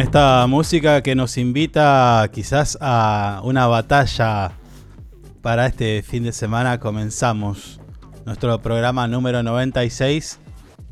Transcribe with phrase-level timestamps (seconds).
[0.00, 4.52] esta música que nos invita quizás a una batalla
[5.42, 7.80] para este fin de semana, comenzamos
[8.24, 10.38] nuestro programa número 96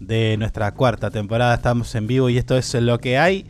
[0.00, 1.54] de nuestra cuarta temporada.
[1.54, 3.46] Estamos en vivo y esto es lo que hay.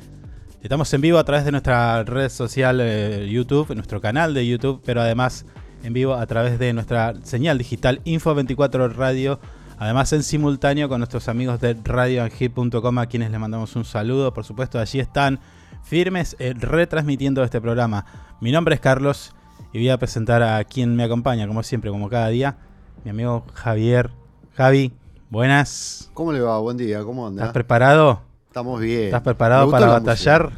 [0.62, 4.82] Estamos en vivo a través de nuestra red social eh, YouTube, nuestro canal de YouTube,
[4.84, 5.46] pero además
[5.82, 9.40] en vivo a través de nuestra señal digital Info24 Radio.
[9.78, 14.32] Además en simultáneo con nuestros amigos de radioangip.com a quienes les mandamos un saludo.
[14.32, 15.38] Por supuesto, allí están
[15.82, 18.06] firmes eh, retransmitiendo este programa.
[18.40, 19.34] Mi nombre es Carlos
[19.72, 22.56] y voy a presentar a quien me acompaña, como siempre, como cada día,
[23.04, 24.10] mi amigo Javier.
[24.54, 24.92] Javi,
[25.28, 26.10] buenas.
[26.14, 26.58] ¿Cómo le va?
[26.58, 27.42] Buen día, ¿cómo anda?
[27.42, 28.22] ¿Estás preparado?
[28.46, 29.04] Estamos bien.
[29.04, 30.50] ¿Estás preparado para batallar?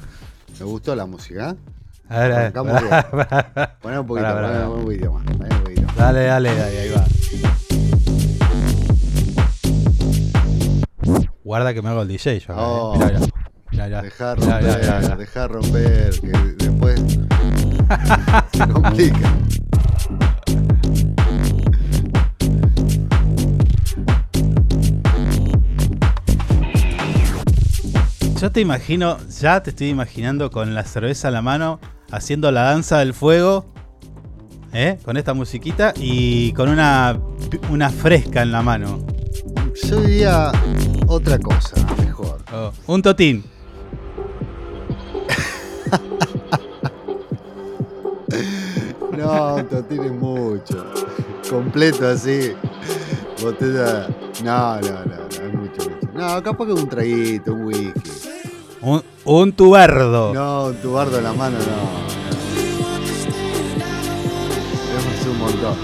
[0.61, 1.57] ¿Me gustó la música?
[2.09, 2.53] A ver, a ver.
[3.83, 5.25] Poné un poquito, poné un poquito más.
[5.97, 7.05] Dale, dale, dale, ahí va.
[11.48, 12.54] Guarda que me hago el DJ yo.
[12.54, 14.03] Oh, eh.
[14.03, 16.28] Dejar romper, dejar romper, que
[16.59, 17.00] después
[18.53, 19.32] se complica.
[28.38, 31.80] Yo te imagino, ya te estoy imaginando con la cerveza a la mano,
[32.10, 33.72] haciendo la danza del fuego,
[34.74, 34.98] ¿eh?
[35.03, 37.18] con esta musiquita y con una,
[37.71, 39.06] una fresca en la mano.
[39.83, 40.53] Yo diría
[41.09, 42.39] otra cosa, mejor.
[42.53, 43.45] Oh, un totín.
[49.16, 50.84] no, un totín es mucho.
[51.49, 52.53] Completo así.
[53.43, 54.07] Botella.
[54.45, 56.09] No, no, no, no, es mucho, mucho.
[56.15, 58.11] No, capaz que un traguito, un whisky.
[58.81, 60.33] Un, un tubardo.
[60.34, 62.09] No, un tubardo en la mano, no.
[65.15, 65.77] Es un montón.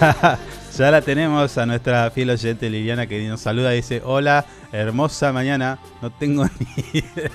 [0.00, 5.32] Ya, la tenemos a nuestra fiel oyente Liliana que nos saluda y dice, hola, hermosa
[5.32, 7.30] mañana, no tengo ni idea.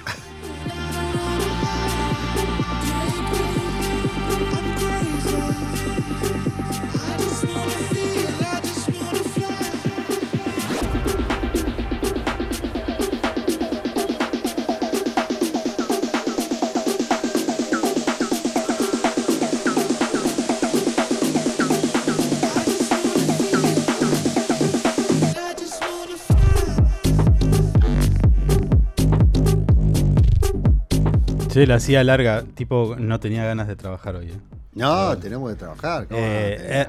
[31.68, 34.28] La hacía larga, tipo no tenía ganas de trabajar hoy.
[34.28, 34.40] ¿eh?
[34.76, 36.08] No, tenemos que trabajar.
[36.10, 36.88] Eh, eh,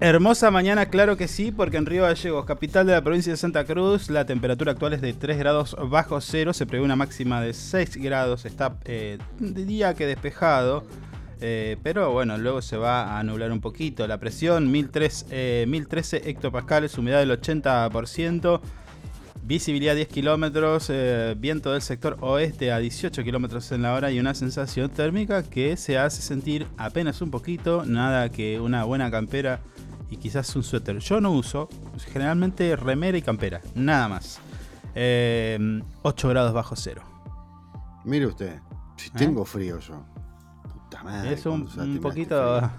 [0.00, 3.64] hermosa mañana, claro que sí, porque en Río Gallegos, capital de la provincia de Santa
[3.64, 7.52] Cruz, la temperatura actual es de 3 grados bajo cero, se prevé una máxima de
[7.52, 10.84] 6 grados, está de día que despejado.
[11.38, 14.06] pero bueno, luego se va a nublar un poquito.
[14.06, 18.60] La presión 1013, 1013 hectopascales, humedad del 80%.
[19.42, 24.20] Visibilidad 10 kilómetros, eh, viento del sector oeste a 18 kilómetros en la hora y
[24.20, 29.60] una sensación térmica que se hace sentir apenas un poquito, nada que una buena campera
[30.10, 30.98] y quizás un suéter.
[30.98, 31.68] Yo no uso,
[32.12, 34.40] generalmente remera y campera, nada más.
[34.90, 35.80] 8 eh,
[36.24, 37.02] grados bajo cero.
[38.04, 38.60] Mire usted,
[38.96, 40.04] si tengo frío yo.
[40.62, 41.32] Puta madre.
[41.32, 42.70] Es un, un poquito...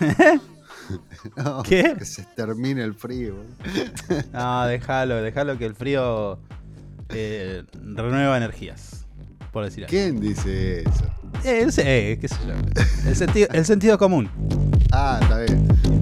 [1.64, 1.94] ¿Qué?
[1.98, 3.34] Que se termine el frío.
[4.32, 6.38] no, déjalo, déjalo que el frío
[7.10, 9.06] eh, renueva energías,
[9.52, 9.90] por decir algo.
[9.90, 11.04] ¿Quién dice eso?
[11.44, 13.08] Eh, eh, qué sé yo.
[13.08, 14.28] El sentido, el sentido común.
[14.92, 15.99] Ah, está bien.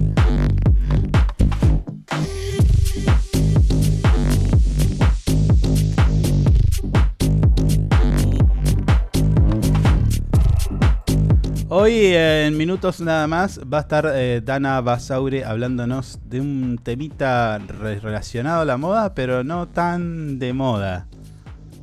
[11.71, 17.59] Hoy en minutos nada más va a estar eh, Dana Basaure hablándonos de un temita
[17.59, 21.07] relacionado a la moda, pero no tan de moda.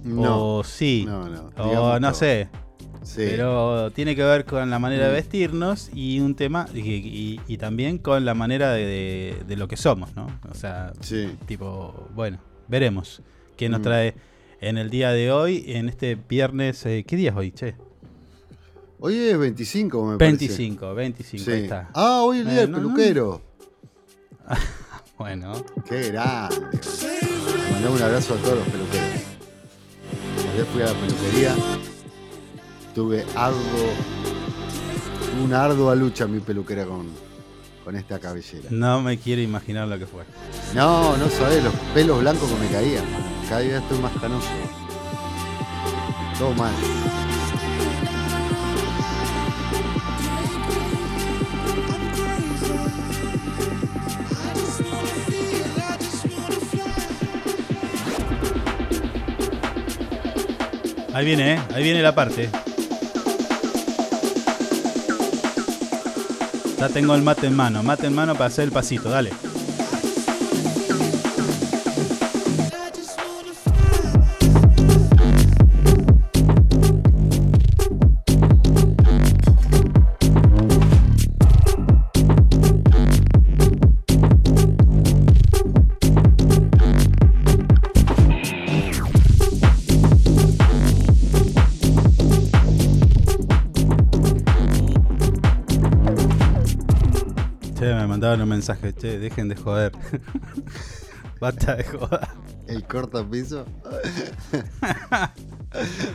[0.03, 0.57] No.
[0.57, 1.05] O sí.
[1.07, 1.53] No, no.
[1.57, 2.49] O no sé.
[3.15, 5.15] Pero tiene que ver con la manera de mm.
[5.15, 10.27] vestirnos y un tema y, también con la manera de, lo que somos, ¿no?
[10.51, 10.95] O sea,
[11.47, 13.23] tipo, bueno, veremos
[13.57, 13.85] qué nos mm.
[13.85, 14.15] trae
[14.61, 16.85] en el día de hoy, en este viernes.
[16.87, 17.77] Eh, ¿Qué día es hoy, che?
[18.99, 20.97] Hoy es 25, me 25, parece.
[20.97, 21.91] 25, ahí está.
[21.93, 23.43] Ah, hoy es el día del peluquero.
[25.19, 25.53] bueno.
[25.87, 26.57] Qué grande.
[27.73, 29.23] Mandame un abrazo a todos los peluqueros.
[30.53, 31.55] Ayer fui a la peluquería.
[32.95, 33.61] Tuve algo.
[35.45, 37.11] Una ardua lucha mi peluquera con,
[37.85, 38.69] con esta cabellera.
[38.71, 40.25] No me quiero imaginar lo que fue.
[40.75, 43.05] No, no sabes, los pelos blancos que me caían.
[43.47, 44.49] Cada día estoy más canoso.
[46.39, 46.73] Todo mal.
[61.17, 61.59] Ahí viene, ¿eh?
[61.75, 62.51] Ahí viene la parte.
[66.79, 67.83] Ya tengo el mate en mano.
[67.83, 69.09] Mate en mano para hacer el pasito.
[69.09, 69.31] Dale.
[98.37, 98.93] Mandaban un mensaje.
[98.93, 99.93] Che, dejen de joder.
[101.41, 102.29] Basta de joder.
[102.67, 103.67] El cortapiso.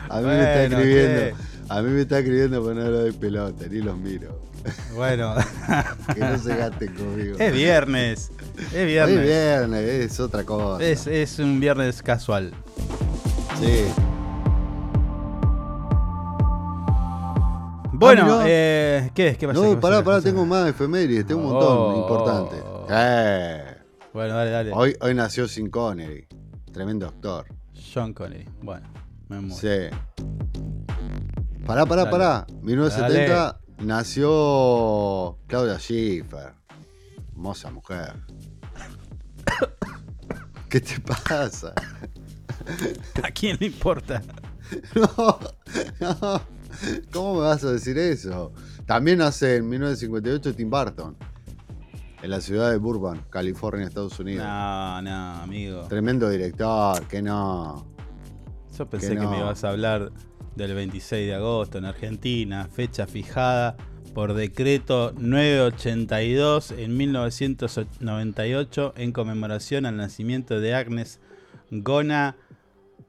[0.08, 1.20] a mí me está escribiendo.
[1.20, 1.34] ¿qué?
[1.68, 4.38] A mí me está escribiendo pero no doy pelota, ni los miro.
[4.94, 5.34] Bueno,
[6.14, 7.36] Que no se gasten conmigo.
[7.38, 8.30] es viernes.
[8.72, 9.18] Es viernes.
[9.18, 10.84] es viernes, es otra cosa.
[10.84, 12.52] Es, es un viernes casual.
[13.60, 13.84] Sí.
[18.02, 18.44] Bueno, mirá.
[18.46, 19.38] eh, ¿qué es?
[19.38, 19.60] ¿Qué pasa?
[19.60, 21.96] ¿Qué No, pará, ¿Qué pará, tengo más efemérides, tengo un montón Oh.
[22.00, 22.56] importante.
[22.90, 23.76] Eh.
[24.12, 24.72] Bueno, dale, dale.
[24.74, 26.26] Hoy, hoy nació Sin Connery,
[26.72, 27.46] tremendo actor.
[27.94, 28.48] John Connery.
[28.62, 28.86] Bueno,
[29.28, 29.56] me muero.
[29.56, 29.96] Sí.
[31.66, 32.10] Pará, pará, Dale.
[32.10, 32.46] pará.
[32.62, 36.52] 1970 nació Claudia Schiffer.
[37.32, 38.12] Hermosa mujer.
[40.68, 41.72] ¿Qué te pasa?
[43.22, 44.22] ¿A quién le importa?
[44.94, 45.38] No,
[46.00, 46.40] no.
[47.12, 48.52] ¿Cómo me vas a decir eso?
[48.86, 51.16] También nace en 1958 Tim Burton.
[52.22, 54.46] En la ciudad de Burbank, California, Estados Unidos.
[54.46, 55.82] No, no, amigo.
[55.88, 57.86] Tremendo director, que no.
[58.78, 60.12] Yo pensé Que que, me ibas a hablar
[60.54, 63.76] del 26 de agosto en Argentina, fecha fijada
[64.14, 71.18] por decreto 982 en 1998 en conmemoración al nacimiento de Agnes
[71.70, 72.36] Gona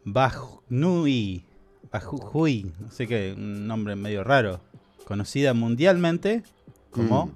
[0.06, 1.46] Bajnui,
[1.94, 4.60] Bajujuy, no sé qué, un nombre medio raro,
[5.06, 6.42] conocida mundialmente
[6.90, 7.32] como Mm.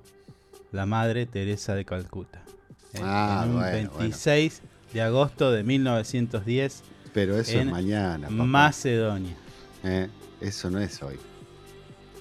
[0.71, 2.41] la Madre Teresa de Calcuta.
[2.93, 4.61] En- Ah, en un bueno, 26
[4.93, 6.81] de agosto de 1910
[7.13, 8.27] Pero eso En es mañana.
[8.27, 8.43] papá.
[8.43, 9.35] Macedonia.
[9.83, 10.09] Eh,
[10.41, 11.15] Eso no es hoy.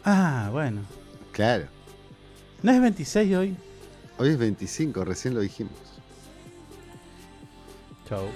[0.04, 0.80] Ah, bueno.
[1.32, 1.66] Claro.
[2.62, 3.54] ¿No es 26 hoy?
[4.18, 5.74] Hoy es 25, recién lo dijimos.
[8.08, 8.26] Chau.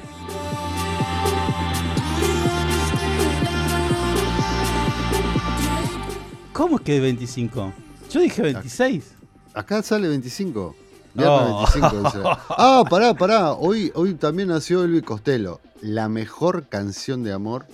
[6.60, 7.72] ¿Cómo es que es 25?
[8.10, 9.12] Yo dije 26.
[9.54, 10.76] Acá sale 25.
[11.14, 11.64] Viernes Oh.
[11.72, 12.02] 25.
[12.02, 12.18] dice.
[12.50, 13.52] Ah, pará, pará.
[13.54, 15.62] Hoy, hoy también nació Elvis Costello.
[15.80, 17.64] La mejor canción de amor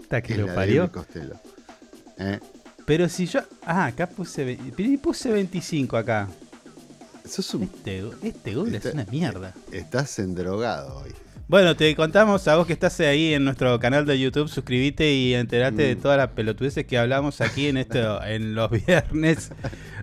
[0.00, 0.82] Hasta que es lo la de parió.
[0.82, 1.34] Elvis Costello.
[2.18, 2.40] Eh,
[2.84, 3.42] Pero si yo.
[3.64, 4.58] Ah, acá puse.
[5.00, 6.26] puse 25 acá.
[7.24, 9.54] sos un- Este, este Google Este- es una mierda.
[9.70, 11.12] Estás endrogado hoy.
[11.52, 15.34] Bueno, te contamos a vos que estás ahí en nuestro canal de YouTube, suscríbete y
[15.34, 16.00] enterate de Mm.
[16.00, 19.50] todas las pelotudeces que hablamos aquí en esto, en los viernes.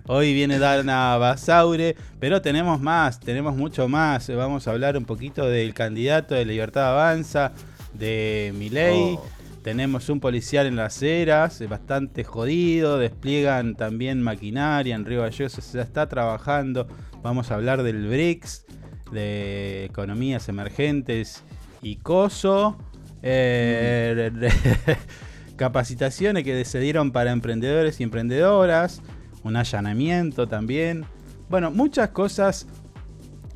[0.06, 4.28] Hoy viene Dana Basaure, pero tenemos más, tenemos mucho más.
[4.32, 7.50] Vamos a hablar un poquito del candidato de Libertad Avanza,
[7.94, 9.16] de Milei.
[9.18, 9.26] Oh.
[9.62, 12.98] Tenemos un policial en las eras, bastante jodido.
[12.98, 16.86] Despliegan también maquinaria en Río Gallegos, se está trabajando.
[17.22, 18.64] Vamos a hablar del BRICS,
[19.12, 21.44] de economías emergentes
[21.82, 22.78] y COSO.
[23.22, 24.30] Eh,
[25.56, 29.02] capacitaciones que se dieron para emprendedores y emprendedoras.
[29.42, 31.04] Un allanamiento también.
[31.50, 32.66] Bueno, muchas cosas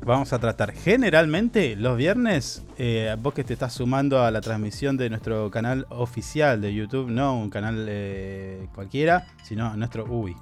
[0.01, 0.71] vamos a tratar.
[0.73, 5.85] Generalmente los viernes, eh, vos que te estás sumando a la transmisión de nuestro canal
[5.89, 10.35] oficial de YouTube, no un canal eh, cualquiera, sino nuestro uy,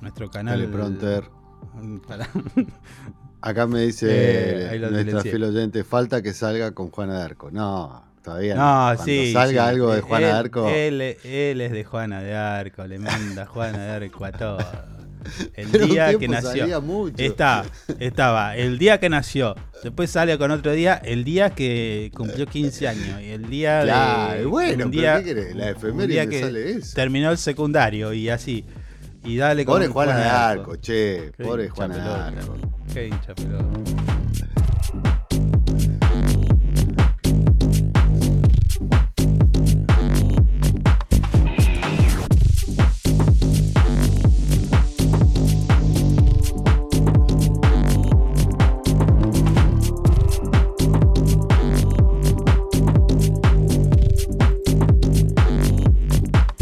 [0.00, 0.58] nuestro canal.
[0.60, 1.24] Teleprompter.
[2.06, 2.28] Pará.
[3.42, 4.06] Acá me dice
[4.74, 7.50] Eh, nuestra fiel oyente, falta que salga con Juana de Arco.
[7.50, 8.60] No, todavía no.
[8.90, 9.32] No, Cuando sí.
[9.32, 9.68] salga sí.
[9.70, 10.68] algo de Juana él, de Arco.
[10.68, 14.58] Él, él es de Juana de Arco, le manda Juana de Arco a todo.
[15.54, 16.80] El Pero un día que nació.
[16.82, 17.14] mucho.
[17.18, 17.64] Está,
[17.98, 19.54] estaba el día que nació.
[19.82, 23.20] Después sale con otro día, el día que cumplió 15 años.
[23.22, 24.44] Y el día Claro, de.
[24.46, 25.34] bueno, un pero día, ¿qué?
[25.54, 26.94] La un efeméride día me que sale eso.
[26.94, 28.64] Terminó el secundario y así.
[29.24, 31.32] Y dale con Pobre Juana de Arco, che.
[31.36, 32.56] Pobre hincha Juana de pelota, Arco.
[32.92, 33.80] Qué hincha pelota.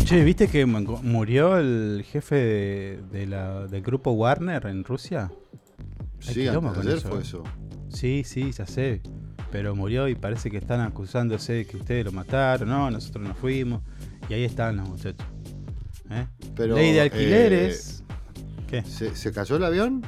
[0.09, 5.31] Che, ¿viste que mu- murió el jefe de, de la- del grupo Warner en Rusia?
[6.27, 7.23] Hay Sí, ayer eso, fue eh.
[7.23, 7.45] eso.
[7.91, 9.03] Sí, sí, ya sé.
[9.53, 12.71] Pero murió y parece que están acusándose de que ustedes lo mataron.
[12.71, 13.83] No, nosotros no fuimos.
[14.31, 15.27] Y ahí están los muchachos.
[16.11, 16.27] ¿Eh?
[16.57, 18.03] Pero, Ley de alquileres.
[18.67, 18.83] ¿Qué?
[18.85, 20.03] ¿Se, se cayó el avión?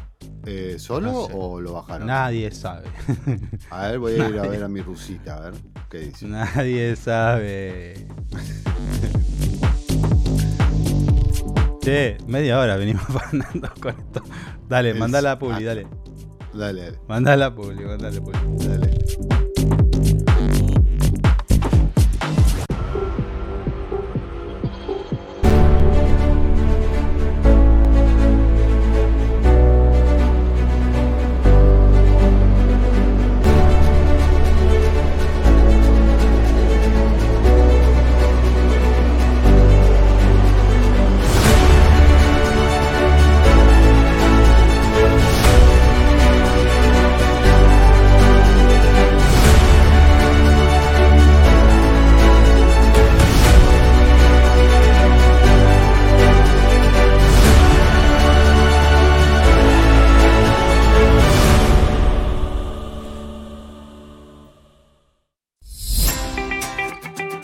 [0.47, 1.33] Eh, ¿Solo No sé.
[1.35, 2.07] o lo bajaron?
[2.07, 2.87] Nadie sabe.
[3.71, 5.54] A ver, voy a ir a ver a mi rusita, a ver
[5.90, 6.26] qué dice.
[6.26, 8.07] Nadie sabe.
[11.81, 14.23] Che, media hora venimos andando con esto.
[14.69, 15.75] Dale, Es- mandá la publi, ah.
[15.75, 15.87] dale.
[16.53, 18.67] Dale, dale, Mandá la publi, mandá la publi.
[18.67, 19.40] dale.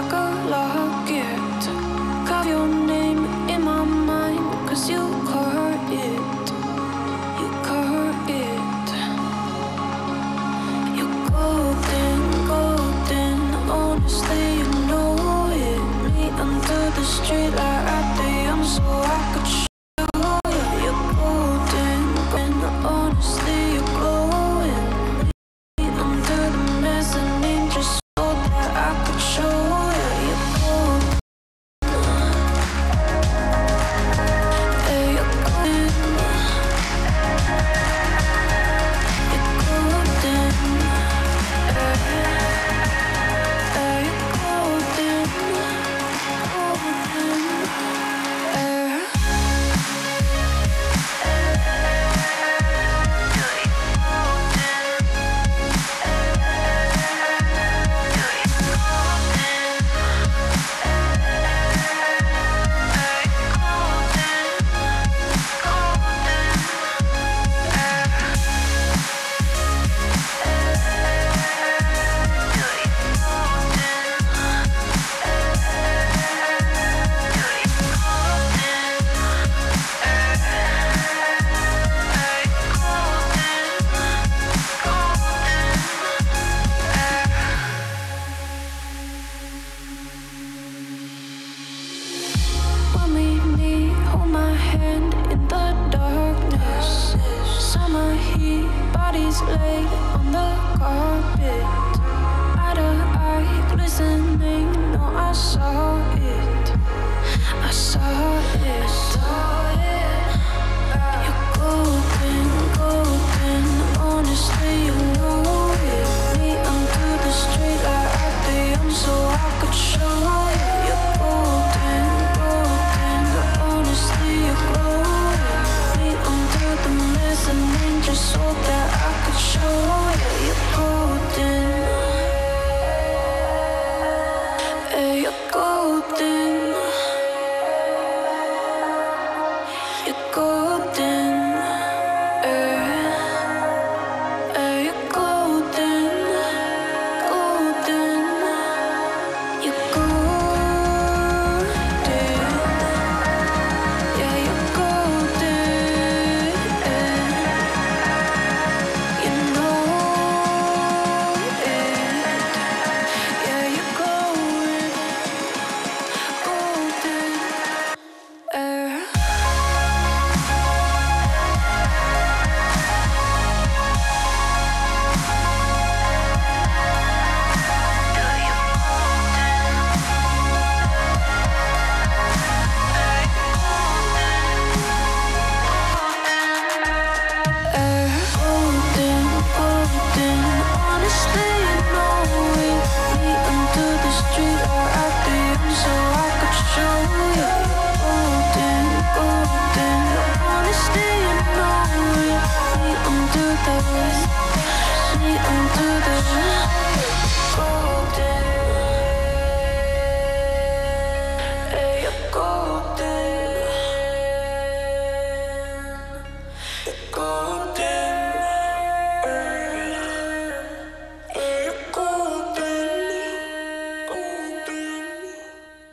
[0.00, 1.62] Like a locket.
[2.26, 5.19] Carve your name in my mind, cause you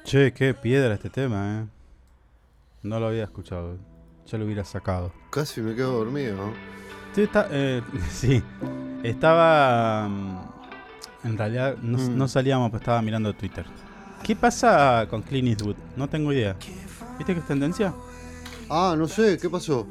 [0.08, 1.68] Che, qué piedra este tema, eh.
[2.84, 3.78] No lo había escuchado.
[4.26, 5.12] Ya lo hubiera sacado.
[5.30, 6.54] Casi me quedo dormido, ¿no?
[7.14, 8.42] Sí, está- eh, sí.
[9.04, 10.08] Estaba.
[10.08, 10.38] mm,
[11.24, 12.18] En realidad no, Mm.
[12.18, 13.66] no salíamos, pero estaba mirando Twitter.
[14.24, 15.76] ¿Qué pasa con Clint Eastwood?
[15.98, 16.56] No tengo idea.
[17.18, 17.94] ¿Viste que es tendencia?
[18.70, 19.86] Ah, no sé, ¿qué pasó?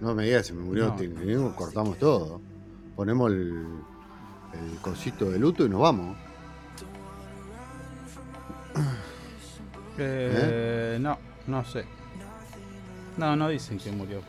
[0.00, 1.56] No me digas, se me murió No.
[1.56, 2.42] Cortamos todo.
[2.94, 3.54] Ponemos el,
[4.52, 6.16] el cosito de luto y nos vamos.
[9.98, 11.84] Eh, No, no sé.
[13.16, 14.20] No, no dicen que murió.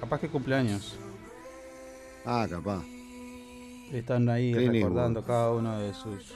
[0.00, 0.96] Capaz que cumpleaños.
[2.24, 2.82] Ah, capaz.
[3.92, 5.34] Están ahí Clint recordando Eastwood.
[5.36, 6.34] cada uno de sus.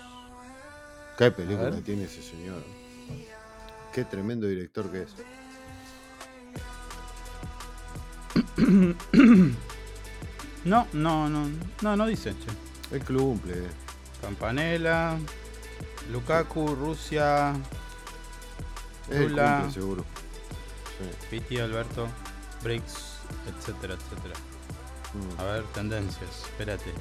[1.19, 2.63] ¿Qué película tiene ese señor?
[3.93, 5.15] Qué tremendo director que es.
[10.65, 11.49] No, no, no.
[11.83, 12.97] No, no dicen, che.
[12.97, 13.57] El cumple.
[14.21, 15.17] Campanella,
[16.13, 17.53] Lukaku, Rusia,
[19.21, 20.05] Lula, cumple, seguro.
[20.99, 21.27] Sí.
[21.31, 22.07] Piti, Alberto,
[22.63, 23.17] Briggs,
[23.49, 24.35] etcétera, etcétera.
[25.15, 25.41] Mm.
[25.41, 26.93] A ver, tendencias, espérate.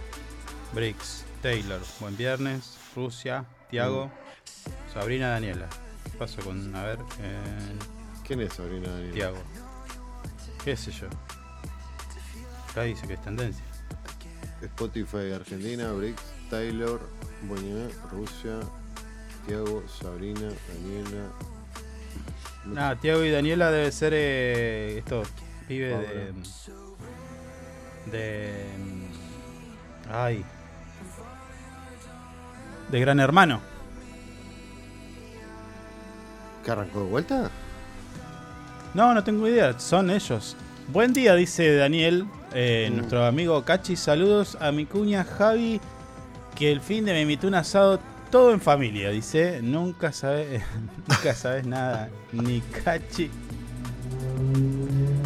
[0.73, 4.93] Briggs, Taylor, Buen Viernes, Rusia, Tiago, Mm.
[4.93, 5.67] Sabrina Daniela.
[6.03, 7.75] ¿Qué pasó con, a ver, eh,
[8.25, 9.13] ¿Quién es Sabrina Daniel?
[9.13, 9.37] Tiago?
[10.63, 11.07] ¿Qué sé yo?
[12.69, 13.63] Acá dice que es tendencia.
[14.61, 16.99] Spotify Argentina, Briggs, Taylor,
[17.43, 18.59] Boñé, Rusia,
[19.47, 21.31] Tiago, Sabrina, Daniela.
[22.77, 25.23] Ah, Tiago y Daniela debe ser eh, esto,
[25.67, 26.33] pibe de.
[28.11, 28.65] De.
[30.11, 30.43] Ay.
[32.91, 33.61] De Gran Hermano.
[36.63, 37.49] ¿Que arrancó de vuelta?
[38.93, 40.55] No, no tengo idea, son ellos.
[40.89, 42.95] Buen día, dice Daniel, eh, Mm.
[42.97, 43.95] nuestro amigo Cachi.
[43.95, 45.79] Saludos a mi cuña Javi,
[46.55, 47.99] que el fin de me invitó un asado
[48.31, 49.09] todo en familia.
[49.11, 50.63] Dice, nunca sabes,
[51.07, 53.29] nunca sabes nada, ni Cachi,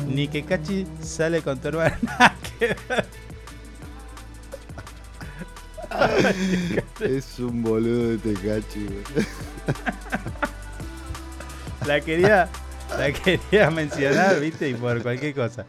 [0.07, 1.99] ni que Cachi sale con tu hermana.
[6.99, 9.25] Es un boludo de Tecachi, güey.
[11.87, 12.49] La quería,
[12.97, 15.65] la quería mencionar, viste, y por cualquier cosa.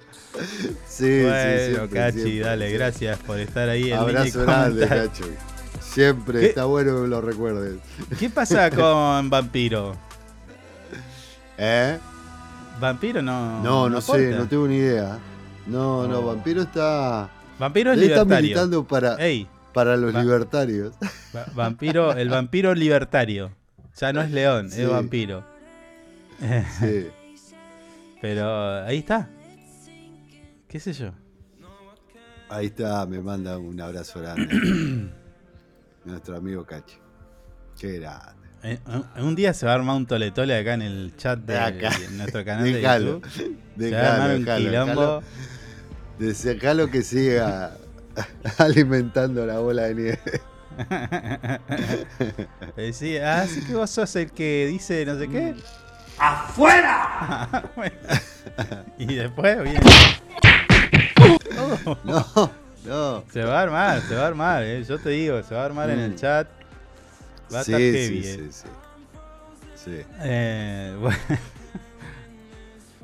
[0.88, 2.86] Sí, bueno, sí, siempre, Cachi, siempre, dale, siempre.
[2.86, 5.55] gracias por estar ahí en Abrazo grande, comentar.
[5.96, 6.46] Siempre ¿Qué?
[6.48, 7.78] está bueno que lo recuerdes.
[8.18, 9.96] ¿Qué pasa con Vampiro?
[11.56, 11.98] ¿Eh?
[12.78, 13.62] ¿Vampiro no?
[13.62, 15.18] No, no, sé, no tengo ni idea.
[15.66, 17.30] No, no, Vampiro está.
[17.58, 18.42] Vampiro es Él está libertario.
[18.42, 20.92] militando para, Ey, para los Va- libertarios.
[21.34, 23.50] va- vampiro, el vampiro libertario.
[23.98, 24.82] Ya no es león, Sí.
[24.82, 25.44] es vampiro.
[26.78, 27.06] Sí.
[28.20, 29.30] Pero ahí está.
[30.68, 31.12] ¿Qué sé yo?
[32.50, 35.10] Ahí está, me manda un abrazo grande.
[36.06, 36.96] Nuestro amigo Cachi.
[37.78, 38.46] Qué grande.
[38.62, 41.58] Eh, Un un día se va a armar un toletole acá en el chat de,
[41.58, 41.90] Acá.
[41.98, 43.58] de nuestro canal de Dejalo, YouTube.
[43.78, 45.22] Se va a armar un dejalo, quilombo.
[46.18, 46.54] dejalo.
[46.54, 47.76] Dejalo que siga
[48.58, 50.20] alimentando la bola de nieve.
[52.76, 55.54] Eh, sí, ah, así que vos sos el que dice no sé qué.
[56.18, 57.70] ¡Afuera!
[57.76, 57.96] Bueno.
[58.98, 59.80] y después viene.
[61.86, 61.96] Oh.
[62.04, 62.50] No,
[62.86, 63.24] no.
[63.32, 64.84] Se va a armar, se va a armar, eh.
[64.84, 66.16] yo te digo, se va a armar en el Mm.
[66.16, 66.48] chat.
[67.54, 68.22] Va a Sí, estar sí, heavy.
[68.22, 68.48] sí, eh.
[68.50, 68.68] sí.
[69.84, 70.00] Sí.
[70.20, 71.16] Eh, bueno.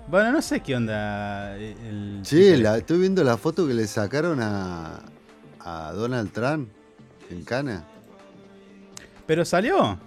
[0.08, 1.56] Bueno, no sé qué onda.
[1.56, 2.78] eh, El Sí, la, este.
[2.80, 5.00] estoy viendo la foto que le sacaron a,
[5.60, 6.68] a Donald Trump
[7.30, 7.84] en Cana.
[9.26, 9.98] Pero salió.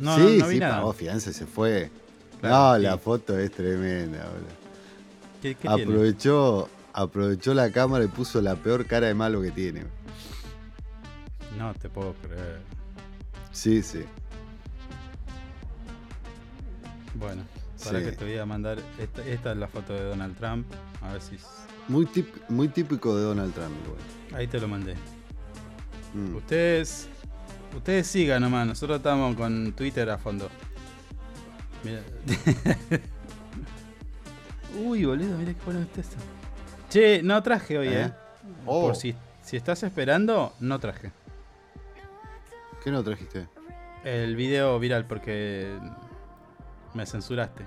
[0.00, 0.76] No, sí, no, no vi sí, nada.
[0.76, 1.90] pagó fianza se fue.
[2.40, 2.82] Claro, no, sí.
[2.82, 4.58] la foto es tremenda, boludo.
[5.40, 5.84] ¿Qué, qué tiene?
[7.00, 9.84] Aprovechó, la cámara y puso la peor cara de malo que tiene.
[11.56, 12.60] No te puedo creer.
[13.52, 14.04] Sí, sí.
[17.14, 17.42] Bueno,
[17.84, 18.04] para Sí.
[18.04, 18.78] que te voy a mandar.
[18.98, 20.66] Esta, esta es la foto de Donald Trump.
[21.00, 21.36] A ver si.
[21.36, 21.46] s-
[21.86, 24.00] Muy, tip- muy típico de Donald Trump, igual.
[24.40, 24.94] Ahí te lo mandé.
[26.14, 26.34] Mm.
[26.34, 27.08] Ustedes.
[27.76, 28.66] Ustedes sigan nomás.
[28.66, 30.48] Nosotros estamos con Twitter a fondo.
[31.84, 32.02] Mira.
[34.84, 36.16] Uy, boludo, mira qué bueno está esto.
[36.88, 38.02] Che, no traje hoy, eh.
[38.04, 38.12] ¿Eh?
[38.66, 38.82] Oh.
[38.86, 41.12] Por si, si estás esperando, no traje.
[42.82, 43.46] ¿Qué no trajiste?
[44.04, 45.76] El video viral porque
[46.94, 47.66] me censuraste.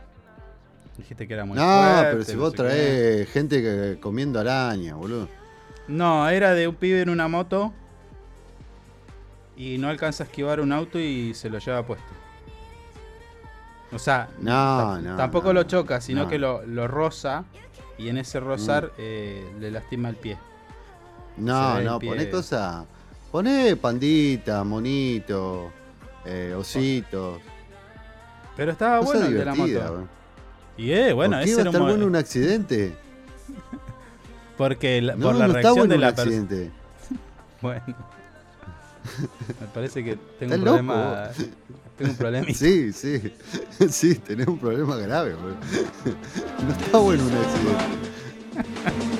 [0.97, 4.95] Dijiste que era muy no, fuerte, pero si no vos traés gente que, comiendo araña,
[4.95, 5.27] boludo.
[5.87, 7.73] No, era de un pibe en una moto
[9.57, 12.05] y no alcanza a esquivar un auto y se lo lleva puesto.
[13.91, 16.29] O sea, No, tam- no, tampoco no, lo choca, sino no.
[16.29, 17.43] que lo, lo roza
[18.01, 18.91] y en ese rozar Mm.
[18.97, 20.37] eh, le lastima el pie.
[21.37, 22.09] No, no, pie.
[22.09, 22.85] poné cosas.
[23.31, 25.71] Poné pandita, monito,
[26.25, 27.39] eh, ositos.
[28.57, 30.07] Pero estaba Cosa bueno el de la moto.
[30.77, 32.93] Y eh, bueno, ¿Por qué ese iba a estar bueno un accidente?
[34.57, 36.47] Porque la- No, por la no reacción bueno de la persona.
[37.61, 37.83] Bueno.
[39.61, 41.27] Me parece que tengo un problema.
[41.35, 41.45] vos.
[42.01, 42.47] Tengo un problema.
[42.53, 43.21] Sí, sí.
[43.89, 45.57] Sí, tenés un problema grave, weón.
[46.65, 49.10] No está bueno un accidente.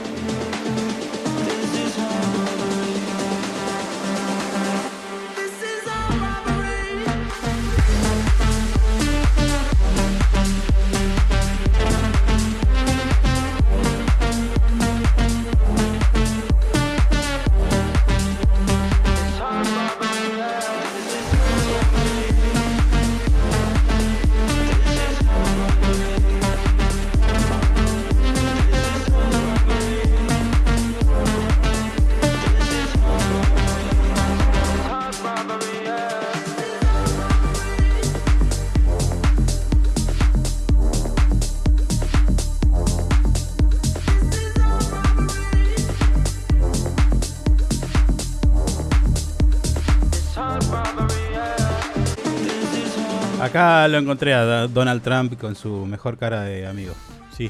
[53.87, 56.93] Lo encontré a Donald Trump con su mejor cara de amigo.
[57.35, 57.49] Sí.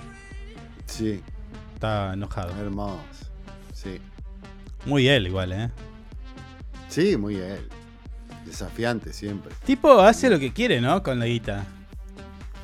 [0.86, 1.22] Sí.
[1.76, 2.54] Está enojado.
[2.60, 3.00] Hermoso.
[3.74, 4.00] Sí.
[4.86, 5.70] Muy él igual, ¿eh?
[6.90, 7.68] Sí, muy él.
[8.46, 9.54] Desafiante siempre.
[9.66, 11.02] Tipo hace lo que quiere, ¿no?
[11.04, 11.64] Con la guita.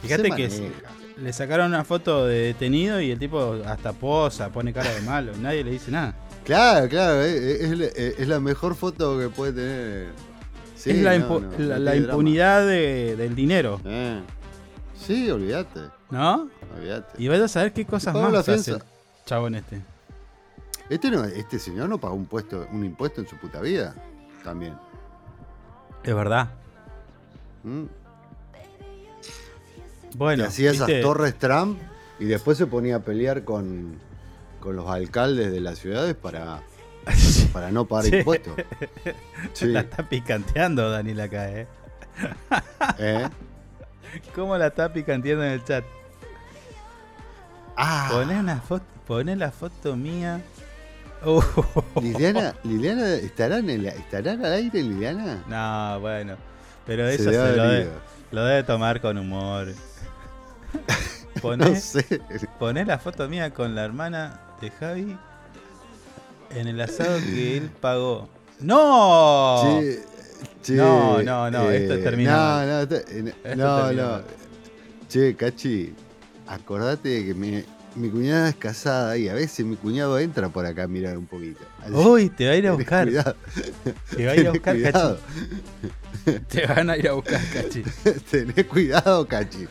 [0.01, 0.71] Fíjate que
[1.17, 5.31] le sacaron una foto de detenido y el tipo hasta posa, pone cara de malo.
[5.41, 6.15] Nadie le dice nada.
[6.43, 10.09] Claro, claro, es, es- es- es la mejor foto que puede tener.
[10.77, 14.21] Sí, es la, no, no, impunidad de- del dinero, Eh.
[14.95, 15.79] Sí, olvídate.
[16.11, 16.49] ¿no?
[16.75, 17.21] olvídate.
[17.21, 18.83] Y vaya a saber qué cosas pagó la más hace el
[19.25, 19.81] chabón este.
[20.89, 23.95] Este, no, este señor no pagó un, puesto, un impuesto en su puta vida.
[24.43, 24.75] También.
[26.03, 26.49] Es verdad.
[27.63, 27.83] ¿Mm?
[30.15, 31.77] Bueno, Que hacía esas torres Trump
[32.19, 33.97] y después se ponía a pelear con,
[34.59, 36.61] con los alcaldes de las ciudades para,
[37.53, 38.15] para no pagar Sí.
[38.17, 38.53] impuestos.
[39.53, 39.65] Sí.
[39.67, 41.67] La está picanteando Daniel acá, ¿eh?
[42.99, 43.27] ¿Eh?
[44.35, 45.83] ¿Cómo la está picanteando en el chat?
[47.75, 48.09] Ah.
[48.11, 50.41] Poné una foto, poné la foto mía.
[51.25, 51.41] Uh.
[52.01, 55.43] Liliana, Liliana ¿estará, en el- ¿estará al aire Liliana?
[55.47, 56.35] No, bueno.
[56.85, 57.89] Pero eso se, lo, debe,
[58.31, 59.67] lo debe tomar con humor.
[61.41, 62.21] Poné, No sé.
[62.59, 65.17] poné la foto mía con la hermana de Javi
[66.59, 68.29] en el asado que él pagó.
[68.59, 69.81] ¡No!
[69.81, 69.99] Che,
[70.63, 74.09] che, No, no, no, esto termina No, no, esto- eh, Esto no, termina no.
[74.13, 74.23] mal.
[75.09, 75.93] Che, Cachi,
[76.47, 77.63] acordate de que mi,
[77.95, 81.25] mi cuñada es casada y a veces mi cuñado entra por acá a mirar un
[81.27, 81.59] poquito.
[81.81, 83.05] Así Uy, te va a ir a buscar.
[83.07, 83.35] cuidado.
[84.15, 85.19] Te va a ir a buscar, cuidado.
[85.19, 86.39] Cachi.
[86.49, 87.83] Te van a ir a buscar, Cachi.
[88.31, 89.65] Tenés cuidado, Cachi.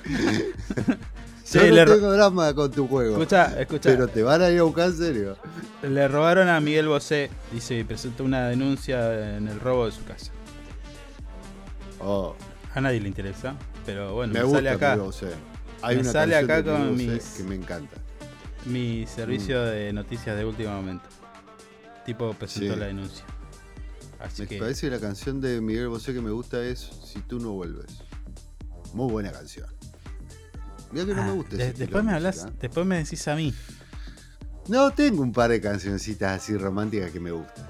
[1.48, 3.12] Sí, Yo no le tengo drama con tu juego.
[3.12, 3.90] Escucha, escucha.
[3.90, 5.36] Pero te van a ir a buscar en serio.
[5.82, 7.30] Le robaron a Miguel Bosé.
[7.52, 10.32] Dice, presentó una denuncia en el robo de su casa.
[12.00, 12.34] Oh,
[12.74, 13.54] A nadie le interesa,
[13.86, 14.90] pero bueno, me me, gusta sale acá.
[14.94, 15.26] Miguel Bosé.
[15.82, 17.96] Hay Me una sale acá de con mis- que me encanta.
[18.64, 21.04] Mi servicio de noticias de último momento.
[22.04, 22.80] Tipo presentó Sí.
[22.80, 23.24] la denuncia.
[24.18, 24.58] Así Me que.
[24.58, 27.86] parece que la canción de Miguel Bosé que me gusta es Si tú no vuelves.
[28.94, 29.68] Muy buena canción.
[30.92, 32.54] Mira que no Ah, me gusta de- después de me hablas, música.
[32.60, 33.54] después me decís a mí.
[34.68, 37.66] No, tengo un par de cancioncitas así románticas que me gustan.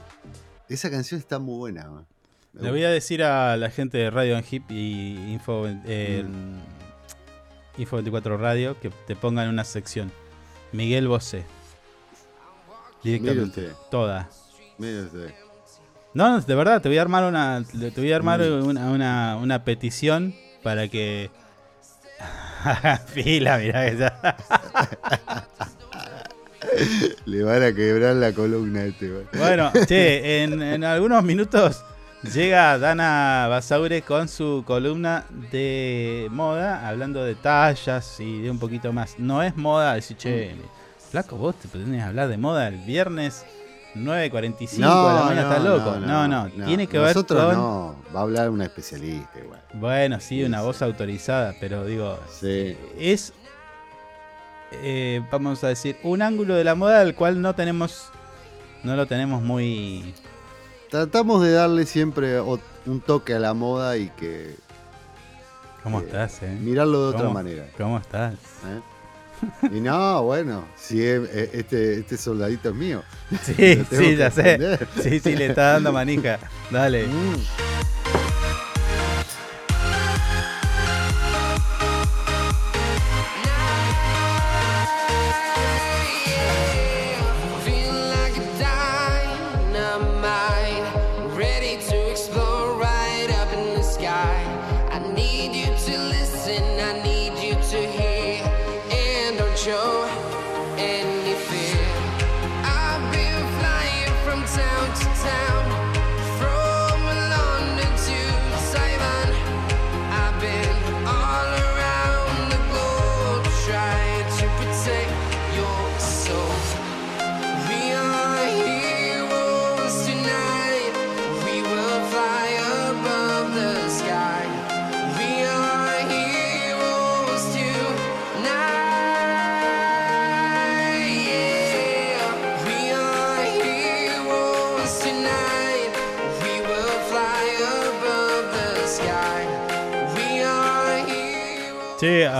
[0.68, 1.88] Esa canción está muy buena.
[1.88, 2.06] man.
[2.54, 7.80] Le voy a decir a la gente de Radio Hip y Info, eh, Mm.
[7.82, 10.10] Info 24 Radio que te pongan una sección.
[10.72, 11.44] Miguel Bosé.
[13.02, 13.60] Directamente.
[13.60, 13.72] Mire usted.
[13.90, 14.28] Toda.
[14.78, 15.34] Mire usted.
[16.14, 17.62] No, de verdad, te voy a armar una.
[17.70, 18.66] Te voy a armar Mm.
[18.66, 21.30] una, una, una petición para que.
[23.06, 24.12] Fila, mirá ya.
[27.24, 29.10] Le van a quebrar la columna a este.
[29.34, 31.82] Bueno, che, en, en algunos minutos
[32.34, 38.92] llega Dana Basaure con su columna de moda, hablando de tallas y de un poquito
[38.92, 39.18] más.
[39.18, 40.54] No es moda decir, che,
[41.10, 43.44] flaco, vos te pretendés hablar de moda el viernes
[44.04, 45.96] 9.45 de la mañana, estás loco.
[46.00, 47.54] No no, tiene que ver Nosotros con.
[47.54, 47.96] no.
[48.14, 49.62] Va a hablar una especialista igual.
[49.74, 52.76] Bueno, sí, una voz autorizada, pero digo, Sí.
[52.98, 53.32] es,
[54.72, 58.10] eh, vamos a decir, un ángulo de la moda del cual no tenemos
[58.82, 60.14] no lo tenemos muy...
[60.90, 64.54] Tratamos de darle siempre un toque a la moda y que
[65.82, 66.56] ¿Cómo Eh, estás, eh?
[66.60, 67.66] mirarlo de otra ¿Cómo- manera.
[67.76, 68.34] ¿Cómo estás?
[68.34, 68.80] ¿eh?
[69.72, 73.02] Y no, bueno, si es- eh, este, este soldadito es mío.
[73.42, 74.78] Sí, sí, ya sé.
[75.02, 76.38] Sí, sí, le está dando manija.
[76.70, 77.06] Dale.
[77.06, 77.36] Mm.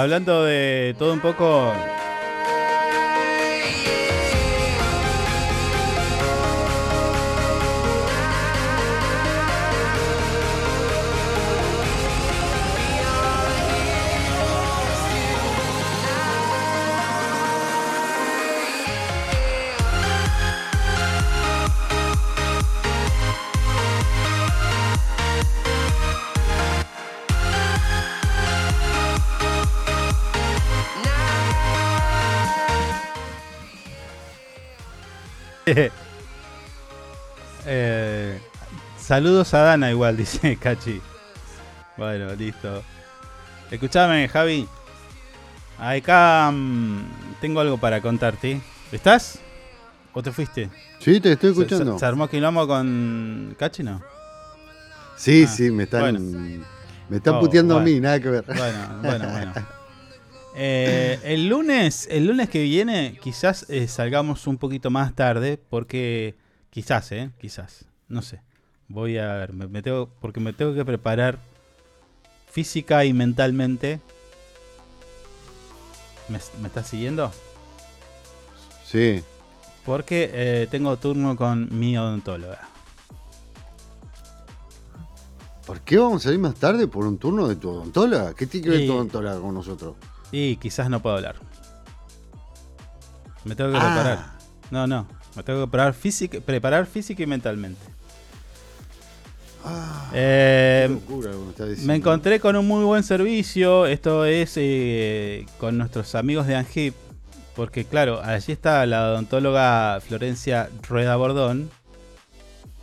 [0.06, 1.95] Hablando de todo un poco.
[39.06, 41.00] Saludos a Dana igual, dice Cachi.
[41.96, 42.82] Bueno, listo.
[43.70, 44.68] Escuchame, Javi.
[45.78, 46.52] Acá
[47.40, 48.60] tengo algo para contarte.
[48.92, 49.38] ¿Estás?
[50.12, 50.70] ¿O te fuiste?
[51.00, 51.94] Sí, te estoy ¿Se- escuchando.
[51.94, 54.00] ¿Se, se armó quilombo con Cachi, no?
[55.16, 56.20] Sí, Ah, sí, me están, bueno.
[57.08, 57.88] me están Oh, puteando bueno.
[57.90, 58.44] a mí, nada que ver.
[58.46, 59.52] Bueno, bueno, bueno.
[60.58, 66.34] Eh, el lunes, el lunes que viene, quizás eh, salgamos un poquito más tarde, porque
[66.70, 68.40] quizás, eh, quizás, no sé.
[68.88, 71.38] Voy a ver, me, me tengo, porque me tengo que preparar
[72.50, 74.00] física y mentalmente.
[76.28, 77.30] ¿Me, me estás siguiendo?
[78.84, 79.22] Sí.
[79.84, 82.68] Porque eh, tengo turno con mi odontóloga.
[85.66, 88.34] ¿Por qué vamos a ir más tarde por un turno de tu odontóloga?
[88.34, 89.96] ¿Qué tiene que ver tu odontóloga con nosotros?
[90.30, 91.36] Y quizás no puedo hablar.
[93.44, 93.80] Me tengo que Ah.
[93.80, 94.32] preparar.
[94.70, 95.06] No, no.
[95.34, 97.80] Me tengo que preparar física, preparar física y mentalmente.
[100.12, 103.86] Eh, Qué locura lo que me encontré con un muy buen servicio.
[103.86, 106.94] Esto es eh, con nuestros amigos de Angip.
[107.54, 111.70] Porque claro, allí está la odontóloga Florencia Rueda Bordón.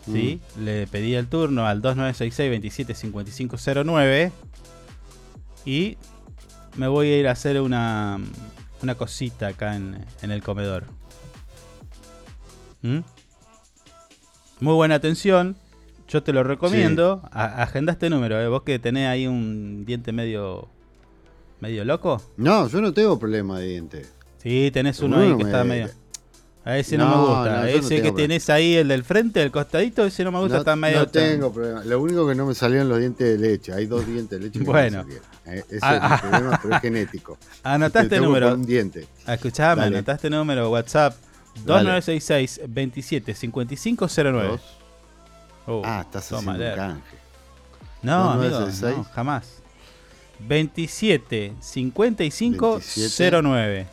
[0.05, 0.39] ¿sí?
[0.59, 4.31] Le pedí el turno al 2966-275509.
[5.65, 5.97] Y
[6.75, 8.19] me voy a ir a hacer una,
[8.81, 10.85] una cosita acá en, en el comedor.
[12.81, 12.99] ¿Mm?
[14.59, 15.55] Muy buena atención.
[16.13, 17.21] Yo te lo recomiendo.
[17.31, 18.47] A- agenda este número, ¿eh?
[18.47, 20.69] Vos que tenés ahí un diente medio.
[21.59, 22.21] medio loco.
[22.37, 24.05] No, yo no tengo problema de diente.
[24.37, 25.89] Sí, tenés uno ahí que me- está medio.
[26.65, 27.49] A ese no, No, me gusta.
[27.61, 30.39] no, yo no ese que tenés ahí, el del frente, el costadito, ese no me
[30.39, 30.99] gusta, no, está medio.
[30.99, 31.83] no tengo problema.
[31.83, 33.73] Lo único que no me salieron los dientes de leche.
[33.73, 34.59] Hay dos dientes de leche.
[34.59, 35.03] que me Bueno.
[35.47, 37.37] Eh, ese Ah, es mi problema, pero es genético.
[37.63, 38.53] Anotá este Tengo número.
[38.53, 39.07] un diente.
[39.25, 41.15] Ah, Escuchame, anotá este número, WhatsApp.
[41.65, 41.89] Dale.
[41.89, 44.47] 2966 27 5509.
[44.49, 44.61] Dos.
[45.67, 47.17] Oh, Ah, estás haciendo un canje.
[48.01, 48.97] No, amigo, 2966.
[48.97, 49.61] no, jamás.
[50.39, 52.79] 27 55
[53.41, 53.87] 09.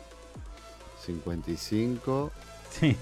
[1.05, 2.31] 55
[2.71, 2.97] Sí.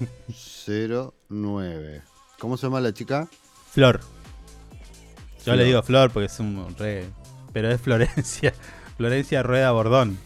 [1.30, 2.02] 09.
[2.40, 3.28] ¿Cómo se llama la chica?
[3.72, 4.00] Flor.
[5.40, 5.58] Yo Flor.
[5.58, 7.06] le digo Flor porque es un re.
[7.54, 8.54] Pero es Florencia.
[8.98, 10.18] Florencia Rueda Bordón.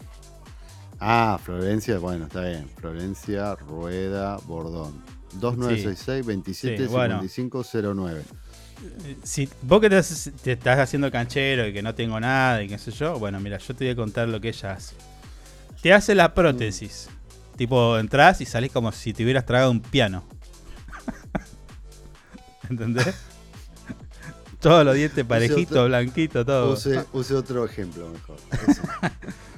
[1.00, 2.68] Ah, Florencia, bueno, está bien.
[2.76, 5.02] Florencia Rueda Bordón.
[5.34, 7.20] 2966 27 Sí, bueno.
[7.22, 8.22] 55 09.
[9.22, 10.02] Si vos que te,
[10.42, 13.58] te estás haciendo canchero y que no tengo nada y qué sé yo, bueno, mira,
[13.58, 14.94] yo te voy a contar lo que ella hace.
[15.80, 17.08] Te hace la prótesis.
[17.56, 20.24] Tipo, entras y salís como si te hubieras tragado un piano.
[22.68, 23.14] ¿Entendés?
[24.60, 26.72] Todos los dientes parejitos, blanquitos, todo.
[26.72, 28.36] Use, use otro ejemplo mejor.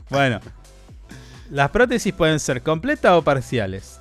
[0.09, 0.41] Bueno,
[1.51, 3.96] las prótesis pueden ser completas o parciales.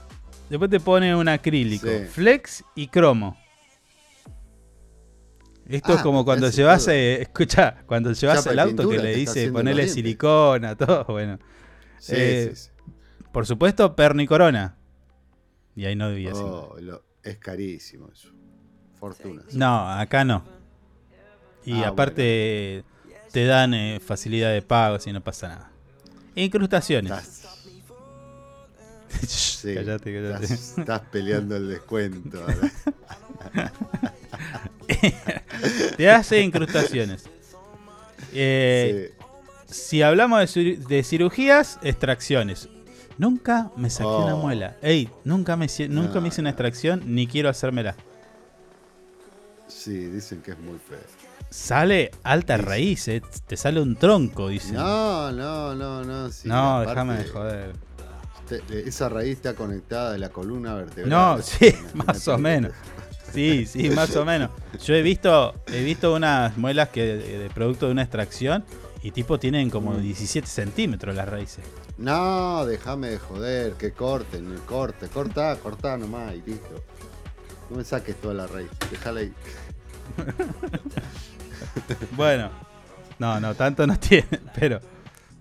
[0.49, 2.05] Después te pone un acrílico, Sí.
[2.05, 3.37] flex y cromo.
[5.67, 9.15] Esto Ah, es como cuando llevas, eh, escucha, cuando llevas el y auto que le
[9.15, 11.39] dice ponerle silicona, todo, bueno.
[11.97, 12.91] Sí, Eh, sí, sí.
[13.31, 14.77] Por supuesto, perni corona.
[15.75, 16.43] Y ahí no debía ser.
[16.45, 18.29] Oh, lo- es carísimo eso.
[18.99, 19.41] Fortuna.
[19.53, 20.43] No, acá no.
[21.65, 22.83] Y Ah, aparte
[23.31, 25.71] te dan eh, facilidad de pago si no pasa nada.
[26.35, 27.11] Incrustaciones.
[29.27, 30.43] Sí, Cállate, cállate.
[30.45, 32.45] Estás, estás peleando el descuento.
[35.97, 37.25] te hace incrustaciones.
[38.33, 39.13] Eh,
[39.67, 42.69] Si hablamos de, cir- de cirugías, extracciones.
[43.17, 44.41] Nunca me saqué una Oh.
[44.41, 44.77] muela.
[44.81, 47.95] Ey, nunca me, hice- nunca No, me hice una extracción ni quiero hacérmela.
[49.67, 50.99] Sí, dicen que es muy feo.
[51.49, 54.75] Sale alta raíz, eh, te sale un tronco, dicen.
[54.75, 56.29] No, no, no, no.
[56.31, 57.73] sí, No, déjame de joder.
[58.47, 61.09] Te- esa raíz está conectada a la columna vertebral.
[61.09, 62.71] No, sí, más o menos.
[63.33, 64.49] Sí, sí, más o menos.
[64.83, 68.63] Yo he visto, he visto unas muelas que de, de producto de una extracción
[69.01, 70.01] y tipo tienen como Mm.
[70.01, 71.63] 17 centímetros las raíces.
[71.97, 76.83] No, déjame de joder, que corten, el corte, corta, corta nomás y listo.
[77.69, 79.33] No me saques toda la raíz, déjala ahí.
[82.11, 82.49] Bueno,
[83.19, 84.79] no, no, tanto no tienen, pero,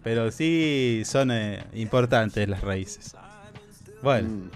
[0.05, 3.17] pero sí son eh, importantes las raíces.
[4.03, 4.51] Bueno, Mm.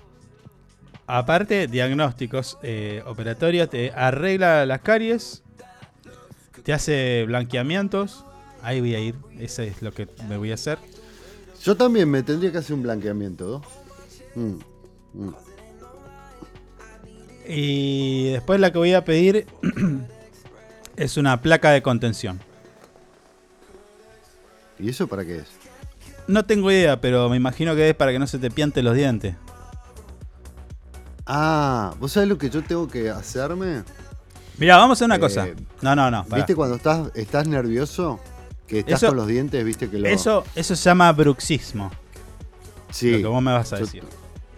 [1.06, 5.42] aparte, diagnósticos eh, operatorios, te arregla las caries,
[6.62, 8.24] te hace blanqueamientos.
[8.62, 10.78] Ahí voy a ir, eso es lo que me voy a hacer.
[11.64, 13.62] Yo también me tendría que hacer un blanqueamiento,
[14.36, 14.42] ¿no?
[14.42, 14.58] Mm,
[15.26, 15.34] mm.
[17.48, 19.46] Y después la que voy a pedir
[20.96, 22.38] es una placa de contención.
[24.78, 25.46] ¿Y eso para qué es?
[26.26, 28.94] No tengo idea, pero me imagino que es para que no se te piante los
[28.94, 29.34] dientes.
[31.26, 33.82] Ah, ¿vos sabés lo que yo tengo que hacerme?
[34.56, 35.46] Mira, vamos a hacer una Eh, cosa.
[35.82, 36.24] No, no, no.
[36.24, 36.36] pará.
[36.36, 38.18] ¿Viste cuando estás, estás nervioso?
[38.66, 40.08] Que estás Eso- con los dientes, viste que lo.
[40.08, 41.90] Eso, eso se llama bruxismo.
[42.90, 44.04] sí, Lo que vos me vas a yo- decir.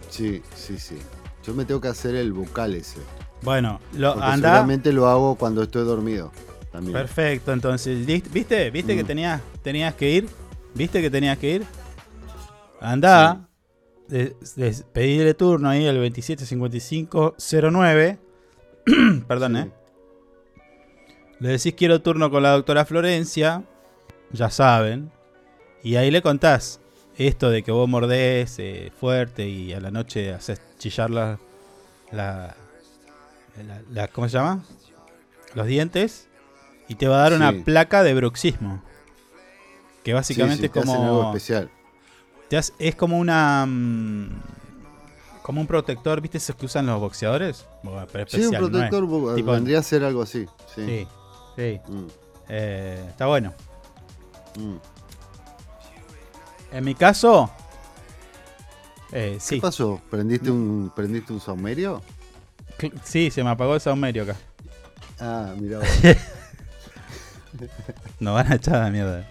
[0.09, 0.97] Sí, sí, sí.
[1.45, 2.99] Yo me tengo que hacer el bucal ese.
[3.41, 4.35] Bueno, lo, anda.
[4.49, 6.31] seguramente lo hago cuando estoy dormido.
[6.71, 6.93] También.
[6.93, 8.71] Perfecto, entonces, ¿list- ¿viste?
[8.71, 9.07] ¿Viste que Mm.
[9.07, 10.29] tenías, tenías que ir?
[10.73, 11.65] ¿Viste que tenías que ir?
[12.79, 13.47] Anda,
[14.07, 18.17] de- de- pedirle turno ahí al 275509.
[19.27, 19.71] Perdón, ¿eh?
[21.39, 23.63] Le decís quiero turno con la doctora Florencia,
[24.31, 25.11] ya saben.
[25.83, 26.79] Y ahí le contás
[27.17, 31.39] esto de que vos mordés eh, fuerte y a la noche haces chillar la,
[32.11, 32.55] la,
[33.67, 34.63] la- la- ¿Cómo se llama?
[35.55, 36.27] Los dientes.
[36.91, 37.59] Y te va a dar una Sí.
[37.59, 38.81] placa de bruxismo.
[40.03, 41.03] Que básicamente Sí, sí, es como.
[41.03, 41.69] algo especial.
[42.49, 43.65] te hace- es como una.
[43.65, 44.27] mm,
[45.41, 47.65] como un protector, ¿viste esos que usan los boxeadores?
[47.81, 48.71] Bueno, pero Sí, un especial, no es.
[48.71, 50.45] protector bu- Tipo- vendría a ser algo así.
[50.75, 50.85] Sí.
[50.85, 51.07] Sí,
[51.55, 51.79] sí.
[51.87, 52.07] Mm,
[52.49, 53.53] Eh, está bueno.
[54.59, 54.75] mm.
[56.75, 57.49] En mi caso.
[59.13, 59.55] eh, sí.
[59.55, 60.01] ¿Qué pasó?
[60.09, 62.01] ¿Prendiste un, ¿prendiste un saumerio?
[63.03, 64.35] Sí, se me apagó el saumerio acá.
[65.19, 65.79] Ah, mira
[68.19, 69.27] Nos van a echar a la mierda.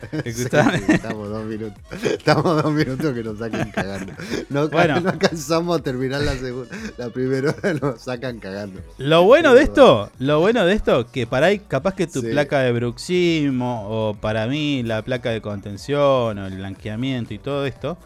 [0.24, 0.78] Escuchame.
[0.78, 1.76] sí, estamos dos minutos.
[2.04, 4.12] Estamos dos minutos que nos saquen cagando.
[4.48, 5.00] No, Bueno.
[5.00, 6.74] no alcanzamos a terminar la segunda.
[6.96, 8.80] La primera hora nos sacan cagando.
[8.98, 12.28] Lo bueno de esto, lo bueno de esto, que para ahí capaz que tu Sí.
[12.28, 17.66] placa de bruxismo, o para mí la placa de contención, o el blanqueamiento y todo
[17.66, 17.98] esto,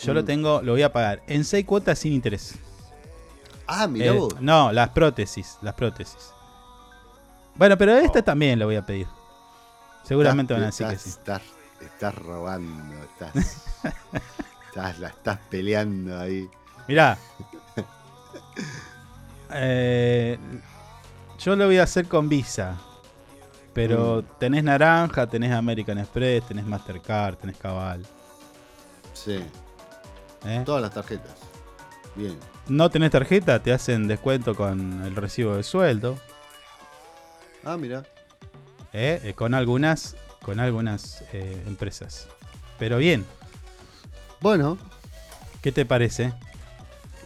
[0.00, 0.26] yo lo Mm.
[0.26, 2.54] tengo, lo voy a pagar en seis cuotas sin interés.
[3.66, 4.40] Ah, mirá Eh, vos.
[4.40, 6.30] no, las prótesis, las prótesis.
[7.58, 9.06] Bueno, pero esta también la voy a pedir.
[10.04, 11.18] Seguramente van a decir que estás, sí.
[11.18, 11.42] Estás,
[11.80, 13.34] estás robando, estás,
[14.68, 16.48] estás- la estás peleando ahí.
[16.86, 17.18] Mirá.
[19.52, 20.38] Eh,
[21.38, 22.76] yo lo voy a hacer con Visa.
[23.72, 24.38] Pero Mm.
[24.38, 28.06] tenés naranja, tenés American Express, tenés Mastercard, tenés Cabal.
[29.12, 29.44] Sí.
[30.46, 30.62] ¿eh?
[30.64, 31.32] Todas las tarjetas.
[32.14, 32.38] Bien.
[32.68, 36.16] No tenés tarjeta, te hacen descuento con el recibo de sueldo.
[37.66, 38.04] Ah, mira.
[38.92, 39.20] ¿eh?
[39.24, 42.28] Eh, con algunas, con algunas eh, empresas.
[42.78, 43.24] Pero bien,
[44.40, 44.78] Bueno,
[45.62, 46.32] ¿qué te parece?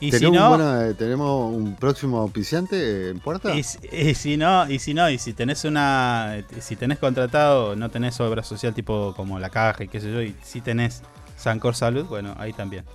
[0.00, 3.54] Y si ¿tenemos, no, buena- eh, ¿tenemos un próximo auspiciante en puerta?
[3.54, 7.76] Y, si- y si no, y si no, y si tenés una, si tenés contratado,
[7.76, 11.02] no tenés obra social tipo como la caja y qué sé yo, y si tenés
[11.36, 12.86] Sancor Salud, bueno, ahí también.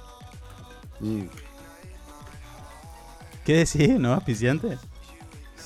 [0.99, 1.25] Mm.
[3.45, 3.99] ¿Qué decís?
[3.99, 4.79] ¿No auspiciante?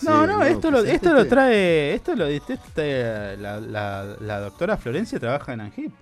[0.04, 1.30] No, no, esto lo, esto lo este.
[1.30, 5.94] trae, esto lo, trae- la, la- la doctora Florencia trabaja en Angip.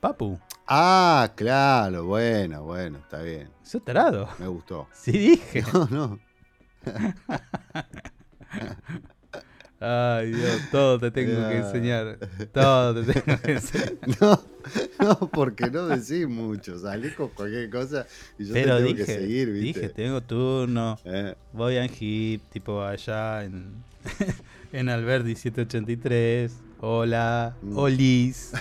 [0.00, 0.38] Papu.
[0.66, 3.50] Ah, claro, bueno, bueno, está bien.
[3.62, 4.28] ¿Sos tarado?
[4.38, 4.86] Me gustó.
[4.92, 5.64] Sí dije.
[5.72, 6.18] No, no.
[9.80, 12.18] Ay, Dios, todo te tengo que enseñar.
[12.52, 13.92] Todo te tengo que enseñar.
[14.20, 14.40] No,
[15.00, 16.78] no, porque no decís mucho.
[16.78, 18.04] Salís con cualquier cosa
[18.38, 19.80] y yo Pero te tengo dije, que seguir, ¿viste?
[19.80, 20.98] dije, tengo turno.
[21.04, 21.34] Eh.
[21.52, 23.72] Voy a hip, tipo allá en,
[24.72, 26.52] en Alberdi 783.
[26.80, 27.78] Hola, Mm.
[27.78, 28.52] Olis.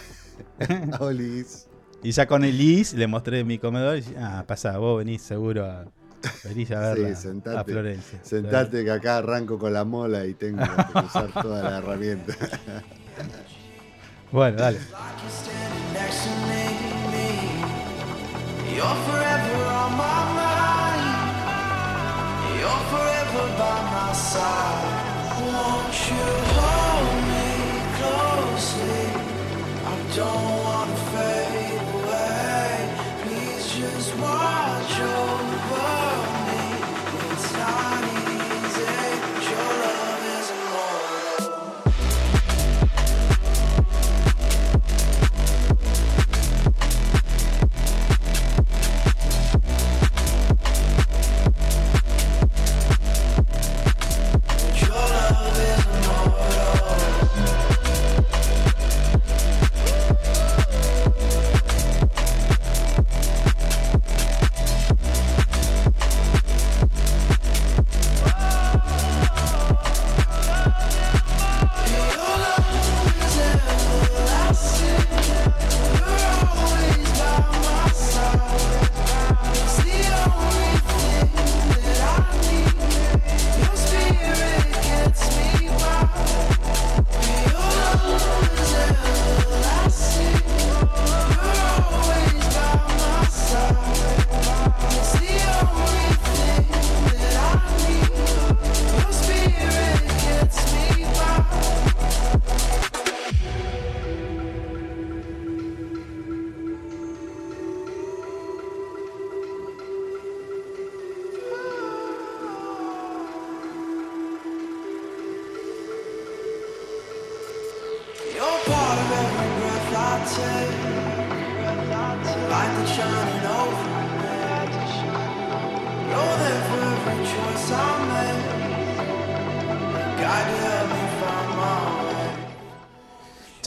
[1.00, 1.68] Olis.
[2.04, 5.22] Y ya con el Is le mostré mi comedor y dije, ah, pasa, vos venís
[5.24, 5.86] seguro a,
[6.44, 7.58] venís a verla Sí, sentate.
[7.58, 8.20] a Florencia.
[8.24, 12.34] Sentate que acá arranco con la mola y tengo que usar toda la herramienta.
[14.32, 14.80] Bueno, dale.
[15.94, 16.28] next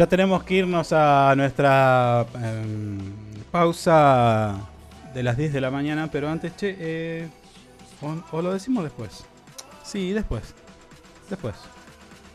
[0.00, 2.98] Ya tenemos que irnos a nuestra em,
[3.50, 4.56] pausa
[5.12, 7.28] de las 10 de la mañana, pero antes, che, eh,
[8.32, 9.26] o, lo decimos después.
[9.84, 10.54] Sí, después.
[11.28, 11.54] Después.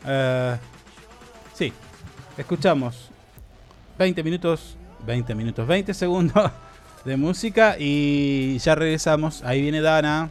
[0.06, 0.56] Eh,
[1.54, 1.72] sí,
[2.38, 3.10] escuchamos
[3.98, 6.52] 20 minutos, 20 minutos, 20 segundos
[7.04, 9.42] de música y ya regresamos.
[9.42, 10.30] Ahí viene Dana.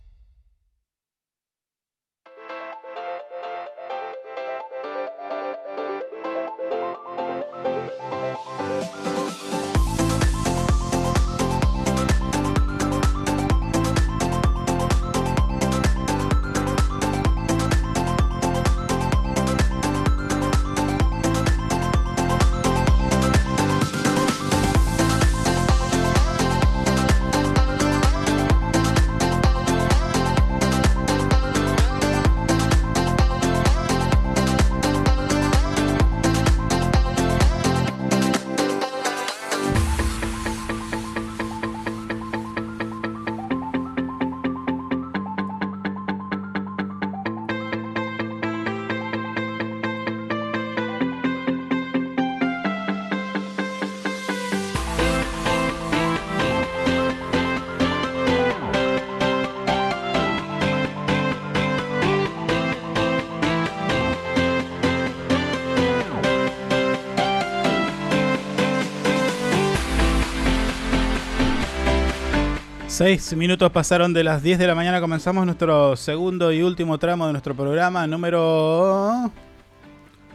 [73.03, 75.01] Seis minutos pasaron de las 10 de la mañana.
[75.01, 79.31] Comenzamos nuestro segundo y último tramo de nuestro programa número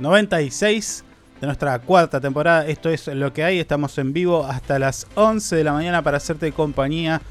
[0.01, 1.05] 96
[1.41, 2.67] de nuestra cuarta temporada.
[2.67, 3.61] Esto es lo que hay.
[3.61, 7.23] Estamos en vivo hasta las 11 de la mañana para hacerte compañía,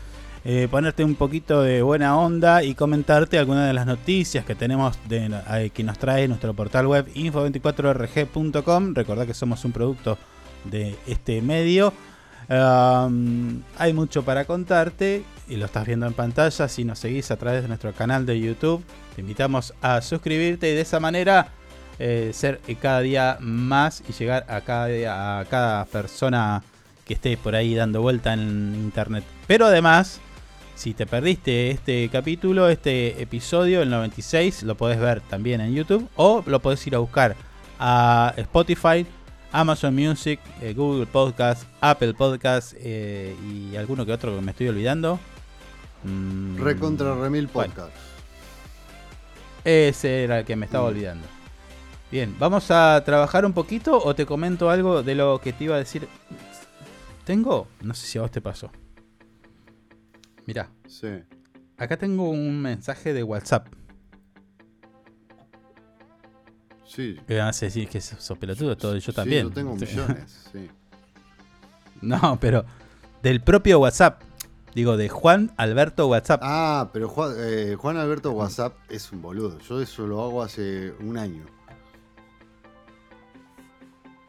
[0.46, 4.98] eh, ponerte un poquito de buena onda y comentarte algunas de las noticias que tenemos
[5.10, 8.94] de, eh, que nos trae nuestro portal web info24rg.com.
[8.94, 10.18] Recordad que somos un producto
[10.64, 11.92] de este medio.
[12.48, 16.68] Hay mucho para contarte y lo estás viendo en pantalla.
[16.68, 18.84] Si nos seguís a través de nuestro canal de YouTube,
[19.16, 21.50] te invitamos a suscribirte y de esa manera
[21.98, 26.64] eh, ser cada día más y llegar a cada, a cada persona
[27.06, 29.24] que esté por ahí dando vuelta en internet.
[29.48, 30.20] Pero además,
[30.76, 36.10] si te perdiste este capítulo, este episodio, el 96, lo podés ver también en YouTube
[36.16, 37.36] o lo podés ir a buscar
[37.80, 39.06] a Spotify,
[39.56, 44.68] Amazon Music, eh, Google Podcast, Apple Podcast eh, y alguno que otro que me estoy
[44.68, 45.18] olvidando.
[46.04, 47.74] Mm, Recontra Remil bueno.
[47.74, 47.96] Podcast.
[49.64, 51.26] ese era el que me estaba olvidando.
[52.12, 55.76] Bien, vamos a trabajar un poquito o te comento algo de lo que te iba
[55.76, 56.08] a decir.
[57.24, 58.70] Tengo, no sé si a vos te pasó.
[60.46, 61.08] Mirá, Sí.
[61.78, 63.68] acá tengo un mensaje de WhatsApp.
[66.96, 67.20] Sí.
[67.28, 69.44] Que vas a decir que sos pelotudo, todo, yo Sí, también.
[69.48, 69.86] yo tengo Sí.
[69.86, 70.70] millones, sí.
[72.02, 72.66] No, pero
[73.24, 74.22] del propio WhatsApp.
[74.74, 76.42] Digo, de Juan Alberto WhatsApp.
[76.44, 79.58] Ah, pero Juan, eh, Juan Alberto WhatsApp es un boludo.
[79.60, 81.46] Yo eso lo hago hace un año.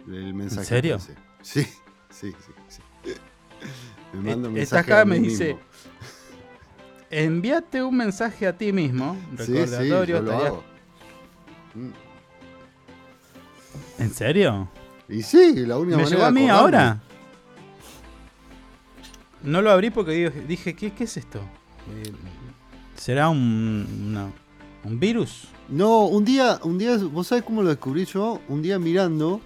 [0.06, 0.60] El mensaje.
[0.60, 0.96] ¿En serio?
[0.96, 1.14] ese.
[1.42, 1.62] Sí,
[2.10, 2.52] sí, sí.
[2.68, 3.12] sí.
[4.12, 4.62] Me mando un Eh, mensaje.
[4.62, 5.46] Está acá, a mí me dice.
[5.54, 5.60] mismo.
[7.10, 9.16] Envíate un mensaje a ti mismo.
[9.38, 10.16] Sí, sí, Recordatorio.
[10.18, 10.64] yo lo hago.
[13.98, 14.68] ¿En serio?
[15.08, 17.00] Y sí, la única ¿Me manera llegó a mí ahora?
[19.42, 21.40] No lo abrí porque dije, ¿qué, qué es esto?
[21.94, 22.12] Eh,
[22.96, 24.32] ¿Será un, una-
[24.84, 25.48] un virus?
[25.68, 28.40] No, un día, un día, ¿vos sabés cómo lo descubrí yo?
[28.48, 29.40] Un día mirando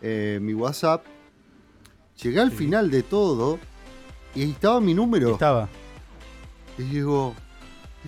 [0.00, 1.04] eh, mi WhatsApp,
[2.22, 3.58] llegué al final de todo
[4.34, 5.32] y ahí estaba mi número.
[5.32, 5.68] Estaba.
[6.78, 7.34] Y digo,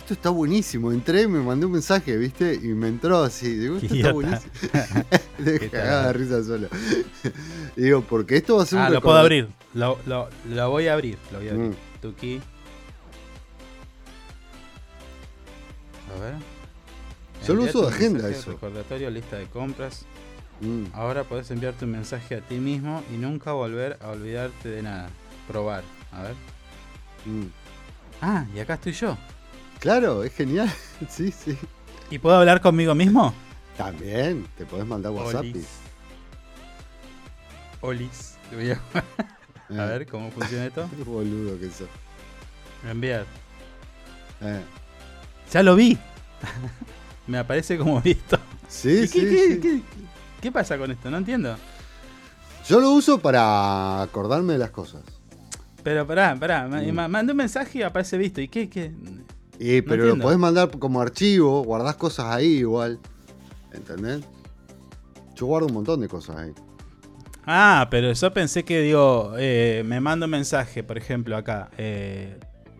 [0.01, 0.91] esto está buenísimo.
[0.93, 2.55] Entré, me mandé un mensaje, ¿viste?
[2.55, 3.55] Y me entró así.
[3.55, 4.53] Digo, esto está buenísimo.
[5.39, 6.69] De risa solo.
[7.77, 9.49] Digo, porque esto va a ser un Ah, lo puedo abrir.
[9.75, 11.17] Lo, lo- lo voy a abrir.
[11.33, 11.71] Lo voy a abrir.
[11.71, 11.75] Mm.
[12.03, 12.41] Tuki.
[16.17, 16.35] A ver.
[17.47, 18.51] Yo lo uso de agenda eso.
[18.53, 20.05] Recordatorio, lista de compras.
[20.61, 20.87] Mm.
[20.93, 25.09] Ahora podés enviarte un mensaje a ti mismo y nunca volver a olvidarte de nada.
[25.49, 25.83] Probar.
[26.13, 26.35] A ver.
[27.25, 27.47] Mm.
[28.21, 29.17] Ah, y acá estoy yo.
[29.81, 30.71] Claro, es genial.
[31.09, 31.57] sí, sí.
[32.11, 33.33] ¿Y puedo hablar conmigo mismo?
[33.77, 35.41] También, te podés mandar WhatsApp.
[35.43, 35.67] Olis.
[37.81, 38.35] Olis.
[38.51, 39.83] Le voy a...
[39.83, 40.89] a ver cómo funciona esto.
[40.97, 41.89] Qué boludo que sos.
[42.89, 43.25] Enviar.
[44.43, 44.61] Eh.
[45.53, 45.97] Ya lo vi.
[47.27, 48.39] Me aparece como visto.
[48.69, 49.61] Sí, ¿Y sí, qué, qué- sí.
[49.61, 49.83] qué-
[50.43, 51.11] qué pasa con esto?
[51.11, 51.57] No entiendo.
[52.69, 55.03] Yo lo uso para acordarme de las cosas.
[55.83, 56.67] Pero pará, pará.
[56.69, 56.93] Mm.
[56.93, 58.41] ma- Mandé un mensaje y aparece visto.
[58.41, 58.69] ¿Y qué?
[58.69, 58.93] qué?
[59.61, 62.99] Y, No pero lo podés mandar como archivo, guardás cosas ahí igual.
[63.73, 64.23] ¿Entendés?
[65.37, 66.53] Yo guardo un montón de cosas ahí.
[67.47, 71.71] Ah, pero yo pensé que, digo, eh, me mando un mensaje, por ejemplo, acá.
[71.79, 72.39] eh,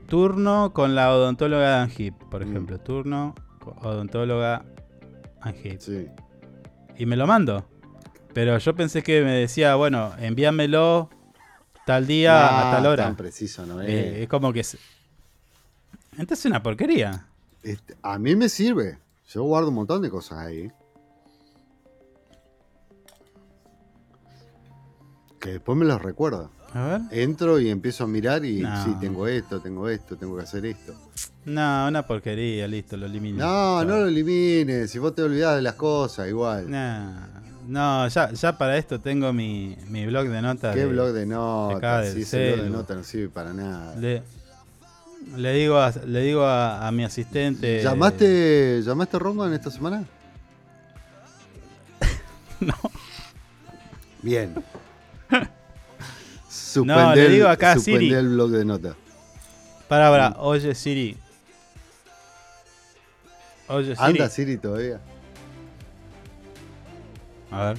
[0.09, 2.49] turno con la odontóloga Angip, por Mm.
[2.51, 2.79] ejemplo.
[2.81, 4.65] Turno con odontóloga
[5.41, 5.79] Angip.
[5.81, 6.07] Sí.
[6.99, 7.65] Y me lo mando.
[8.35, 11.11] Pero yo pensé que me decía, bueno, envíamelo
[11.87, 13.05] tal día a Nah, tal hora.
[13.05, 13.89] tan preciso no es.
[13.89, 14.63] Eh, es como que...
[16.21, 17.27] Entonces es una porquería.
[17.63, 18.99] Este, a mí me sirve.
[19.29, 20.71] Yo guardo un montón de cosas ahí.
[25.41, 26.51] Que después me los recuerdo.
[26.75, 27.01] A ver.
[27.11, 28.85] Entro y empiezo a mirar y No.
[28.85, 30.95] sí, tengo esto, tengo esto, tengo que hacer esto.
[31.47, 33.39] No, una porquería, listo, lo elimino.
[33.45, 34.91] No, no lo elimines.
[34.91, 36.71] Si vos te olvidás de las cosas, igual.
[36.71, 37.27] Nah,
[37.67, 40.75] no, ya, ya para esto tengo mi, mi blog de notas.
[40.75, 42.05] ¿Qué de- blog de notas?
[42.05, 43.97] del Si ese blog de notas no sirve para nada.
[43.97, 44.23] Le,
[45.37, 47.83] le digo, a, le digo a, a mi asistente.
[47.83, 50.05] ¿Llamaste, ¿Llamaste a Rongo en esta semana?
[52.61, 52.75] no.
[54.23, 54.55] Bien.
[56.85, 58.13] No, le digo acá Siri.
[58.13, 58.95] el blog de notas.
[59.89, 61.17] Para, para, oye Siri.
[63.67, 64.07] Oye Siri.
[64.07, 65.01] ¿Anda Siri todavía?
[67.51, 67.77] A ver.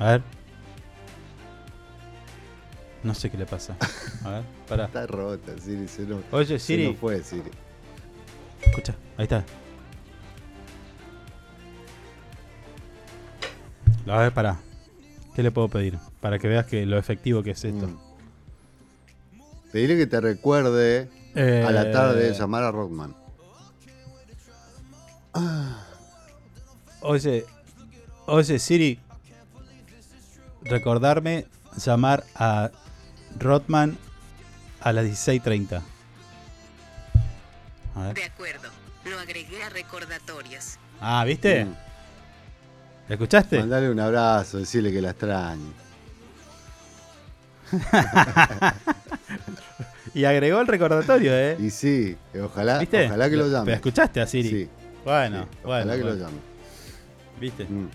[0.00, 0.22] A ver.
[3.04, 3.76] No sé qué le pasa.
[4.24, 4.42] A ver,
[4.76, 4.84] para.
[4.86, 5.88] Está rota Siri.
[5.88, 6.88] Se no, Oye, se Siri.
[6.88, 7.50] no fue Siri.
[8.62, 9.44] Escucha, ahí está.
[14.08, 14.58] A ver, para.
[15.34, 15.98] ¿Qué le puedo pedir?
[16.20, 17.86] Para que veas que lo efectivo que es esto.
[17.86, 17.98] Mm.
[19.72, 23.14] Pedile que te recuerde a la Eh, tarde llamar a Rockman.
[27.00, 27.46] Oye,
[28.26, 29.00] oye Siri,
[30.62, 31.46] recordarme
[31.84, 32.70] llamar a
[33.38, 33.96] Rotman
[34.82, 35.80] a las 16.30.
[37.94, 38.14] A ver.
[38.14, 38.68] De acuerdo,
[39.04, 40.76] lo agregué a recordatorios.
[41.00, 41.64] Ah, ¿viste?
[41.64, 41.74] Mm.
[43.08, 43.58] ¿La escuchaste?
[43.58, 45.72] Mandale un abrazo, decirle que la extraño.
[50.14, 51.56] Y agregó el recordatorio, ¿eh?
[51.58, 53.06] Y sí, ojalá, ¿Viste?
[53.06, 53.72] ojalá que lo Pero llame.
[53.72, 54.48] escuchaste a Siri.
[54.50, 54.68] Sí,
[55.06, 55.84] Bueno, sí, bueno.
[55.84, 56.38] ojalá que lo llame.
[57.40, 57.64] ¿Viste?
[57.64, 57.88] Mm.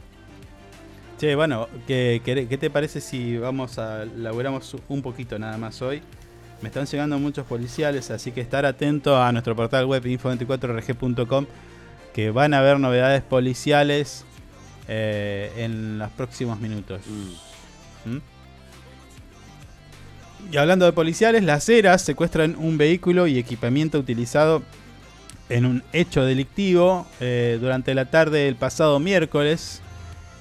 [1.20, 5.80] Che, bueno, ¿qué, qué, qué te parece si vamos a laburamos un poquito nada más
[5.84, 6.02] hoy?
[6.62, 11.46] Me están llegando muchos policiales, así que estar atento a nuestro portal web info24rg.com
[12.14, 14.26] que van a haber novedades policiales
[14.88, 17.02] eh, en los próximos minutos.
[18.06, 18.18] ¿Mm?
[20.52, 24.64] Y hablando de policiales, las ERAS secuestran un vehículo y equipamiento utilizado
[25.50, 29.82] en un hecho delictivo eh, durante la tarde del pasado miércoles.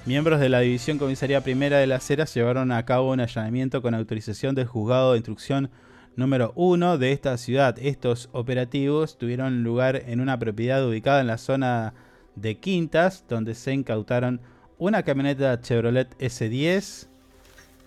[0.05, 3.93] Miembros de la División Comisaría Primera de las Heras llevaron a cabo un allanamiento con
[3.93, 5.69] autorización del Juzgado de Instrucción
[6.17, 7.77] número 1 de esta ciudad.
[7.79, 11.93] Estos operativos tuvieron lugar en una propiedad ubicada en la zona
[12.35, 14.41] de Quintas, donde se incautaron
[14.77, 17.07] una camioneta Chevrolet S10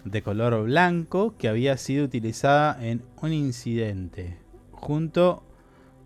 [0.04, 4.38] de color blanco que había sido utilizada en un incidente,
[4.70, 5.42] junto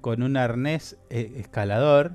[0.00, 2.12] con un arnés eh, escalador,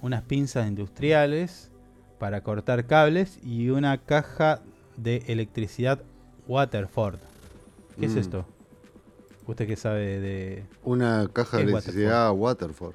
[0.00, 1.70] unas pinzas industriales
[2.18, 4.60] para cortar cables y una caja
[4.96, 6.00] de electricidad
[6.48, 7.18] Waterford.
[7.98, 8.18] ¿Qué es Mm.
[8.18, 8.46] esto?
[9.46, 10.64] ¿Usted qué sabe de...?
[10.84, 12.94] Una caja de ¿Qué es electricidad Waterford.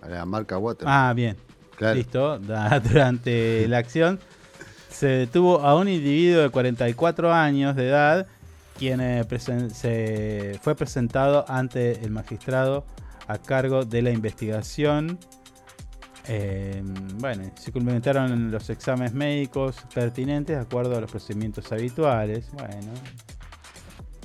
[0.00, 0.92] A la marca Waterford.
[0.92, 1.36] Ah, bien.
[1.76, 1.94] Claro.
[1.96, 2.38] Listo.
[2.84, 4.20] Durante la acción
[4.98, 8.26] se detuvo a un individuo de 44 años de edad,
[8.76, 9.24] quien eh,
[9.72, 12.84] se fue presentado ante el magistrado
[13.26, 15.18] a cargo de la investigación.
[16.26, 16.82] Eh,
[17.16, 22.50] bueno, se cumplimentaron los exámenes médicos pertinentes de acuerdo a los procedimientos habituales.
[22.52, 22.92] Bueno,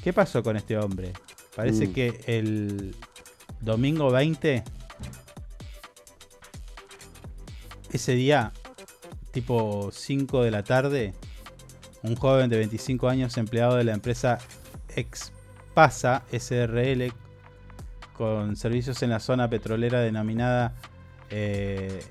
[0.03, 1.13] ¿qué pasó con este hombre?
[1.55, 1.93] Parece Mm.
[1.93, 2.95] que el
[3.61, 4.63] domingo 20
[7.91, 8.51] ese día,
[9.31, 11.13] tipo 5 de la tarde,
[12.01, 14.39] un joven de 25 años, empleado de la empresa
[14.95, 17.13] Expasa SRL,
[18.17, 20.73] con servicios en la zona petrolera denominada
[21.29, 22.03] eh,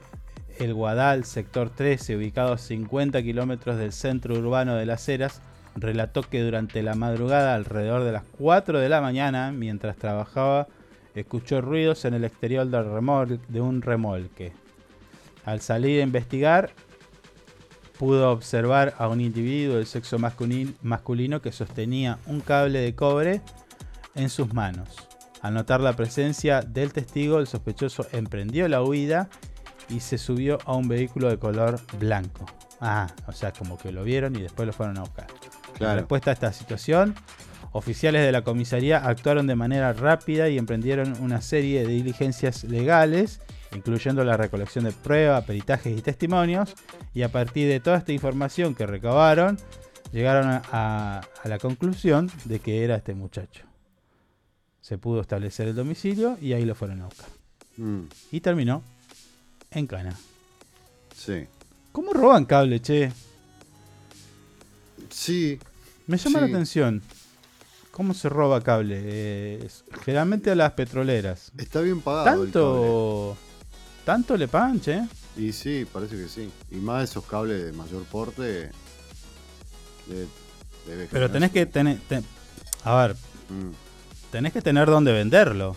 [0.59, 5.40] El Guadal, sector 13, ubicado a 50 kilómetros del centro urbano de Las Heras,
[5.74, 10.68] relató que durante la madrugada, alrededor de las 4 de la mañana, mientras trabajaba,
[11.14, 14.52] escuchó ruidos en el exterior del de un remolque.
[15.44, 16.70] Al salir a investigar,
[17.98, 23.42] pudo observar a un individuo del sexo masculin- masculino que sostenía un cable de cobre
[24.14, 25.08] en sus manos.
[25.40, 29.28] Al notar la presencia del testigo, el sospechoso emprendió la huida
[29.88, 32.46] y se subió a un vehículo de color blanco.
[32.80, 35.26] Ah, o sea, como que lo vieron y después lo fueron a buscar.
[35.90, 37.14] En respuesta a esta situación,
[37.72, 43.40] oficiales de la comisaría actuaron de manera rápida y emprendieron una serie de diligencias legales,
[43.74, 46.74] incluyendo la recolección de pruebas, peritajes y testimonios,
[47.14, 49.58] y a partir de toda esta información que recabaron,
[50.12, 53.64] llegaron a, a- a la conclusión de que era este muchacho.
[54.82, 57.28] Se pudo establecer el domicilio y ahí lo fueron a buscar.
[57.78, 58.02] Mm,
[58.32, 58.82] Y terminó
[59.70, 60.14] en cana.
[61.16, 61.46] sí.
[61.92, 63.10] ¿Cómo roban cable, che?
[65.10, 65.58] Sí.
[66.07, 66.44] Me llama Sí.
[66.44, 67.03] la atención.
[67.90, 69.00] ¿Cómo se roba cable?
[69.05, 69.68] Eh,
[70.05, 71.53] generalmente a las petroleras.
[71.59, 72.42] Está bien pagado.
[72.44, 73.36] el ¿Tanto,
[74.05, 74.94] ¿Tanto le pagan, che?
[74.94, 75.09] cable.
[75.36, 76.50] Y sí, parece que sí.
[76.70, 78.42] Y más esos cables de mayor porte.
[80.07, 80.26] de-
[81.11, 81.98] Pero tenés que tener...
[82.09, 82.22] te-
[82.84, 83.16] a ver,
[83.48, 83.70] Mm.
[84.32, 85.76] tenés que tener dónde venderlo.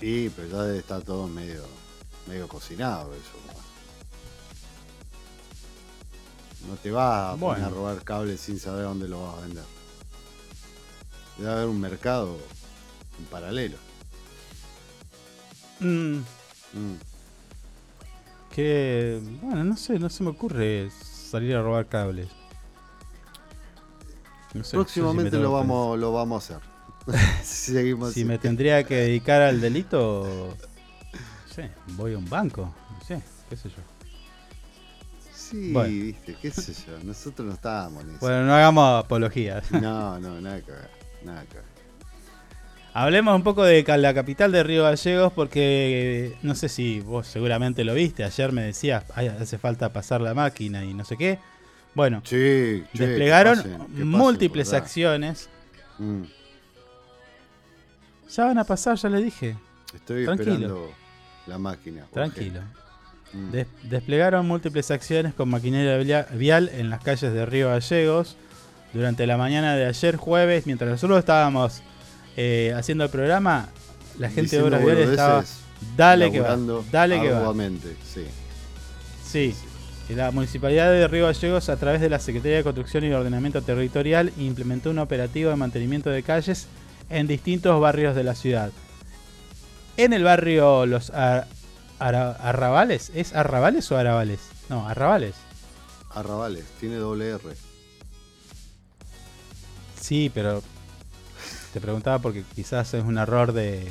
[0.00, 1.64] Y, pero ya estar todo medio,
[2.28, 3.41] medio cocinado eso.
[6.68, 9.64] No te vas a poner a robar cables sin saber dónde lo vas a vender.
[11.38, 12.38] Debe haber un mercado
[13.18, 13.76] en paralelo.
[15.80, 16.18] Mm,
[16.74, 16.94] Mm.
[18.50, 19.20] que...
[19.42, 22.28] Bueno, no sé, no se me ocurre salir a robar cables.
[24.54, 26.68] No sé, Próximamente tengo lo vamos, lo vamos a hacer.
[27.44, 28.24] si Si así.
[28.24, 30.54] me tendría que dedicar al delito,
[31.12, 33.76] no sé, voy a un banco, no sé, qué sé yo.
[35.52, 35.88] Sí, Bueno.
[36.04, 36.98] viste, qué sé yo.
[37.04, 38.18] Nosotros no estábamos en eso.
[38.20, 39.70] Bueno, no hagamos apologías.
[39.70, 40.90] No, no, nada que ver.
[41.24, 41.64] Nada que ver.
[42.94, 47.26] Hablemos un poco de la capital de Río Gallegos porque eh, no sé si vos
[47.26, 51.16] seguramente lo viste, ayer me decías, "Ay, hace falta pasar la máquina y no sé
[51.16, 51.38] qué.
[51.94, 55.48] Bueno, Sí, desplegaron que pasen, que pasen múltiples acciones
[55.98, 56.22] Mm.
[58.34, 59.56] Ya van a pasar, ya le dije.
[59.94, 60.52] Estoy Tranquilo.
[60.52, 60.90] esperando
[61.46, 62.06] la máquina.
[62.12, 62.60] Tranquilo.
[63.50, 68.36] Des- desplegaron múltiples acciones con maquinaria via- vial en las calles de Río Gallegos
[68.92, 71.82] durante la mañana de ayer jueves, mientras nosotros estábamos
[72.36, 73.68] eh, haciendo el programa,
[74.18, 75.44] la gente de Obras Viales estaba
[75.96, 76.48] dale que va,
[76.92, 77.40] dale que va.
[78.04, 78.24] sí.
[79.24, 79.54] Sí.
[80.10, 83.62] Y La Municipalidad de Río Gallegos, a través de la Secretaría de Construcción y Ordenamiento
[83.62, 86.66] Territorial, implementó un operativo de mantenimiento de calles
[87.08, 88.72] en distintos barrios de la ciudad.
[89.96, 91.46] En el barrio Los Ar-
[92.08, 94.40] Ara- Arrabales, ¿es Arrabales o Arrabales?
[94.68, 95.34] No, Arrabales.
[96.14, 97.40] Arrabales, tiene doble R.
[100.00, 100.62] Sí, pero
[101.72, 103.88] te preguntaba porque quizás es un error de,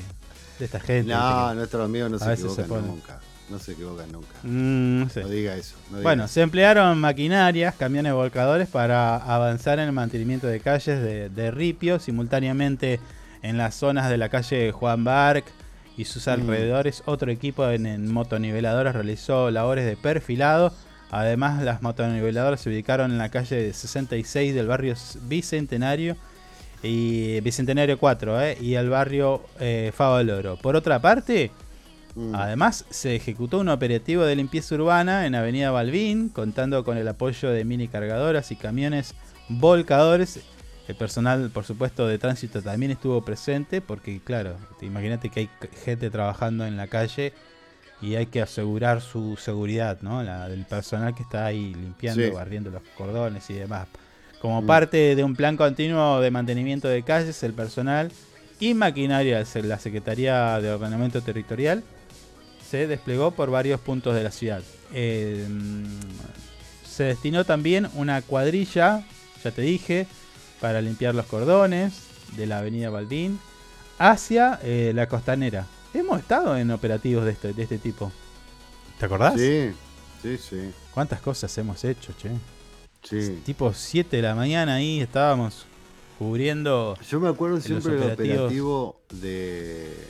[0.59, 1.11] de esta gente.
[1.13, 2.87] No, nuestros amigos no se se equivocan ponen.
[2.87, 3.19] nunca.
[3.49, 4.33] No se equivocan nunca.
[4.43, 5.21] Mm, no sé.
[5.23, 5.75] No diga eso.
[5.89, 6.33] no diga Bueno, eso.
[6.35, 11.99] se emplearon maquinarias, camiones volcadores para avanzar en el mantenimiento de calles de, de ripio,
[11.99, 12.99] simultáneamente
[13.41, 15.45] en las zonas de la calle Juan Barc
[15.97, 16.29] y sus Mm.
[16.31, 17.03] alrededores.
[17.05, 20.73] Otro equipo en, en motoniveladoras realizó labores de perfilado.
[21.11, 26.15] Además, las motoniveladoras se ubicaron en la calle 66 del barrio Bicentenario
[26.83, 28.57] y Bicentenario 4 ¿eh?
[28.61, 30.57] y el barrio eh, Favaloro.
[30.57, 31.51] Por otra parte,
[32.13, 32.35] Mm.
[32.35, 37.49] Además, se ejecutó un operativo de limpieza urbana en Avenida Balbín, contando con el apoyo
[37.51, 39.15] de mini cargadoras y camiones
[39.47, 40.41] volcadores.
[40.87, 45.49] El personal, por supuesto, de tránsito también estuvo presente, porque, claro, te imagínate que hay
[45.83, 47.33] gente trabajando en la calle
[48.01, 50.23] y hay que asegurar su seguridad, ¿no?
[50.23, 52.29] La del personal que está ahí limpiando, Sí.
[52.31, 53.87] barriendo los cordones y demás.
[54.41, 54.65] Como Mm.
[54.65, 58.11] parte de un plan continuo de mantenimiento de calles, el personal
[58.59, 61.83] y maquinaria de la Secretaría de Ordenamiento Territorial
[62.67, 64.63] se desplegó por varios puntos de la ciudad.
[64.93, 65.47] Eh,
[66.87, 69.03] se destinó también una cuadrilla,
[69.43, 70.07] ya te dije,
[70.61, 71.93] para limpiar los cordones
[72.37, 73.39] de la avenida Balbín
[73.99, 75.65] hacia eh, la costanera.
[75.93, 78.11] Hemos estado en operativos de este, de este tipo.
[78.99, 79.33] ¿Te acordás?
[79.37, 79.71] Sí,
[80.21, 80.71] sí, sí.
[80.93, 82.29] ¿Cuántas cosas hemos hecho, che?
[83.03, 83.41] Sí.
[83.43, 85.65] Tipo 7 de la mañana ahí estábamos
[86.19, 86.95] cubriendo.
[87.09, 90.07] Yo me acuerdo siempre del operativo de,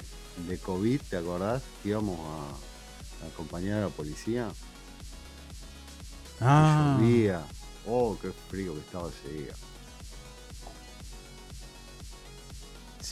[0.47, 1.63] de COVID, ¿te acordás?
[1.81, 4.49] Que íbamos a, a acompañar a la policía.
[6.37, 7.41] Que Ah, llovía.
[7.87, 9.53] Oh, qué frío que estaba ese día.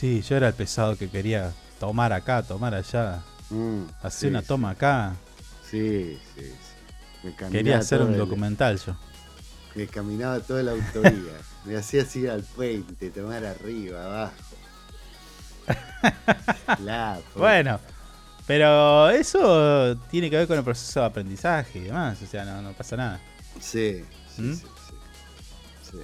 [0.00, 3.20] Sí, yo era el pesado que quería tomar acá, tomar allá,
[3.50, 4.46] Mm, hacer sí, una sí.
[4.46, 5.12] toma acá.
[5.68, 6.52] Sí, sí, sí.
[7.22, 8.96] Me Quería hacer un el- documental yo.
[9.74, 11.32] Me caminaba toda la autoría.
[11.64, 14.34] me hacía así al puente, tomar arriba, abajo.
[17.32, 17.78] Por- Bueno,
[18.46, 22.62] pero eso tiene que ver con el proceso de aprendizaje y demás, o sea, no,
[22.62, 23.20] no pasa nada.
[23.60, 24.54] Sí, sí, ¿Mm?
[24.54, 24.66] sí,
[25.90, 25.96] sí.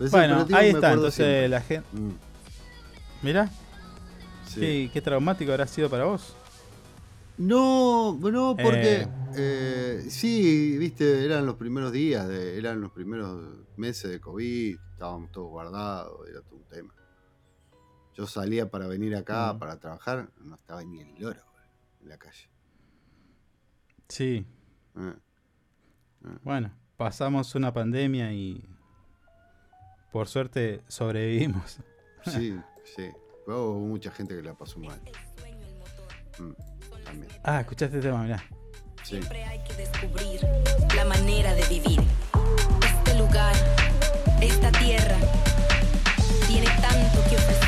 [0.00, 1.48] ese Bueno, ahí está, entonces siempre.
[1.48, 1.86] la gente...
[1.92, 2.10] Mm,
[3.22, 3.50] Mirá,
[4.46, 4.60] sí.
[4.60, 6.34] qué, qué traumático habrá sido para vos.
[7.36, 9.08] No, no, porque Eh.
[9.36, 15.30] eh, sí, viste, eran los primeros días, de, eran los primeros meses de COVID, estábamos
[15.30, 16.94] todos guardados, era todo un tema.
[18.14, 19.58] Yo salía para venir acá, Mm.
[19.60, 21.40] para trabajar, no estaba ni el loro
[22.02, 22.48] en la calle.
[24.08, 24.44] Sí,
[24.96, 25.14] Eh,
[26.42, 28.64] bueno, pasamos una pandemia y
[30.10, 31.78] por suerte sobrevivimos.
[32.24, 32.58] Sí,
[32.96, 33.10] sí.
[33.46, 35.00] Pero hubo mucha gente que la pasó mal.
[36.38, 36.52] Mm,
[37.04, 37.32] también.
[37.42, 38.44] Ah, escuchaste este tema, mirá.
[39.02, 39.20] Sí.
[39.48, 40.40] hay que descubrir
[40.94, 42.00] la manera de vivir.
[42.84, 43.54] Este lugar,
[44.40, 45.16] esta tierra,
[46.46, 47.67] tiene tanto que ofrecer.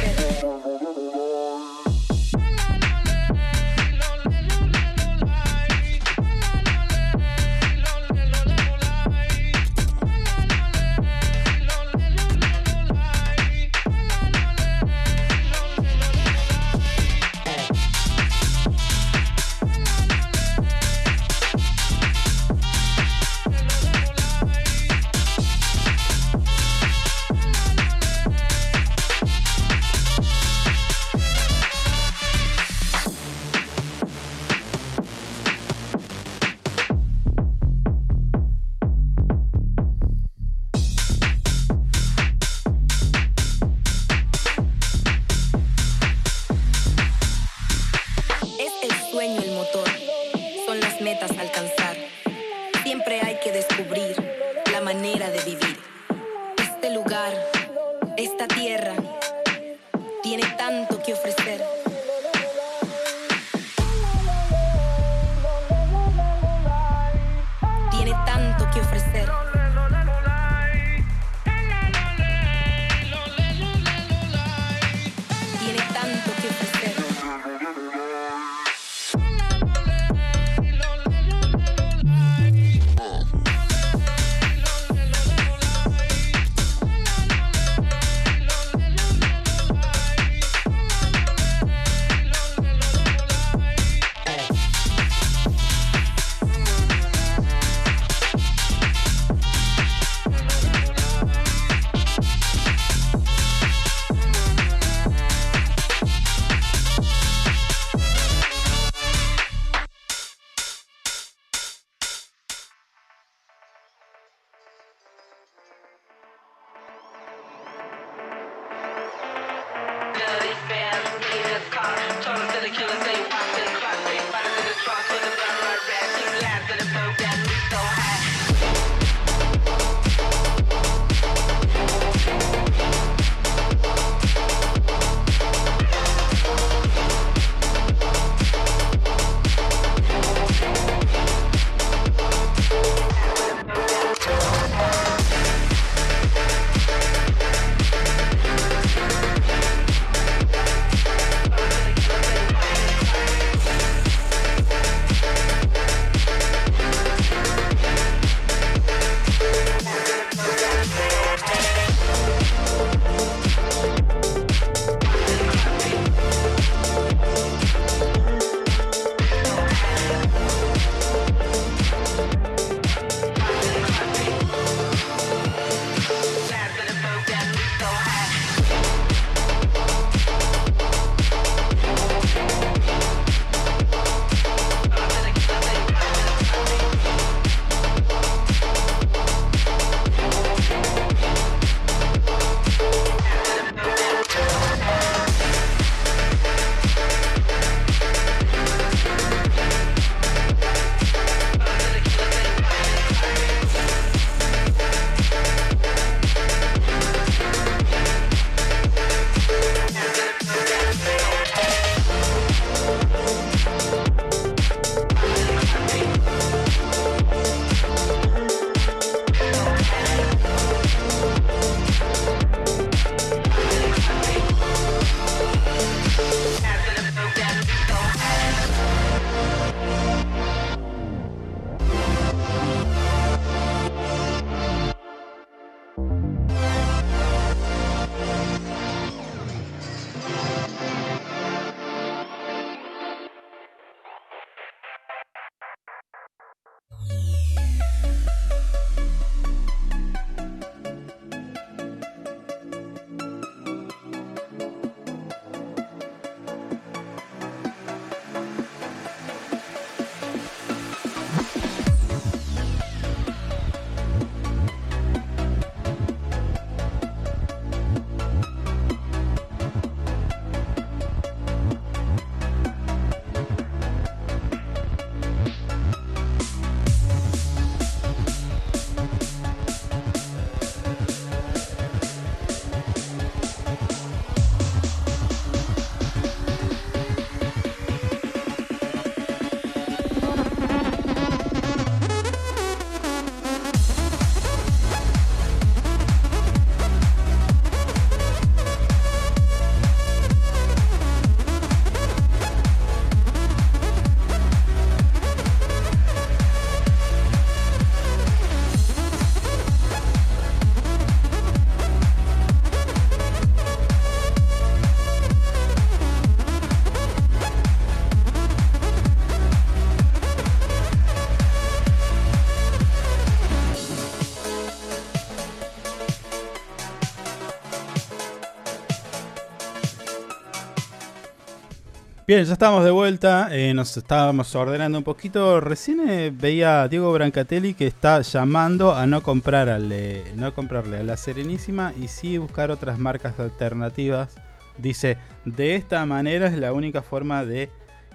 [332.30, 333.48] Bien, ya estamos de vuelta.
[333.50, 335.58] eh, nos estábamos ordenando un poquito.
[335.60, 341.02] Recién eh, veía a Diego Brancatelli que está llamando a no comprarle, no comprarle a
[341.02, 344.36] la Serenísima y sí buscar otras marcas alternativas.
[344.78, 347.68] Dice, de esta manera es la única forma de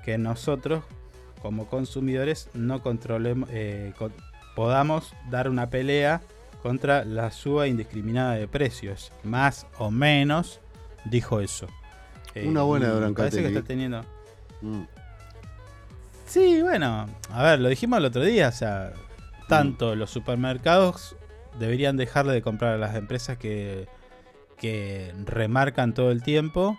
[0.05, 0.85] que nosotros,
[1.41, 4.13] como consumidores, no controlemos, eh, con-
[4.55, 6.21] podamos dar una pelea
[6.63, 9.11] contra la suba indiscriminada de precios.
[9.23, 10.61] Más o menos,
[11.03, 11.67] dijo eso.
[12.35, 14.01] Eh, Una buena de y Parece que está teniendo.
[14.61, 14.83] Mm.
[16.25, 18.93] Sí, bueno, a ver, lo dijimos el otro día, o sea,
[19.47, 21.15] tanto los supermercados
[21.59, 23.87] deberían dejarle de comprar a las empresas que,
[24.57, 26.77] que remarcan todo el tiempo.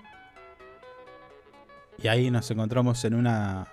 [2.03, 3.69] Y ahí nos encontramos en una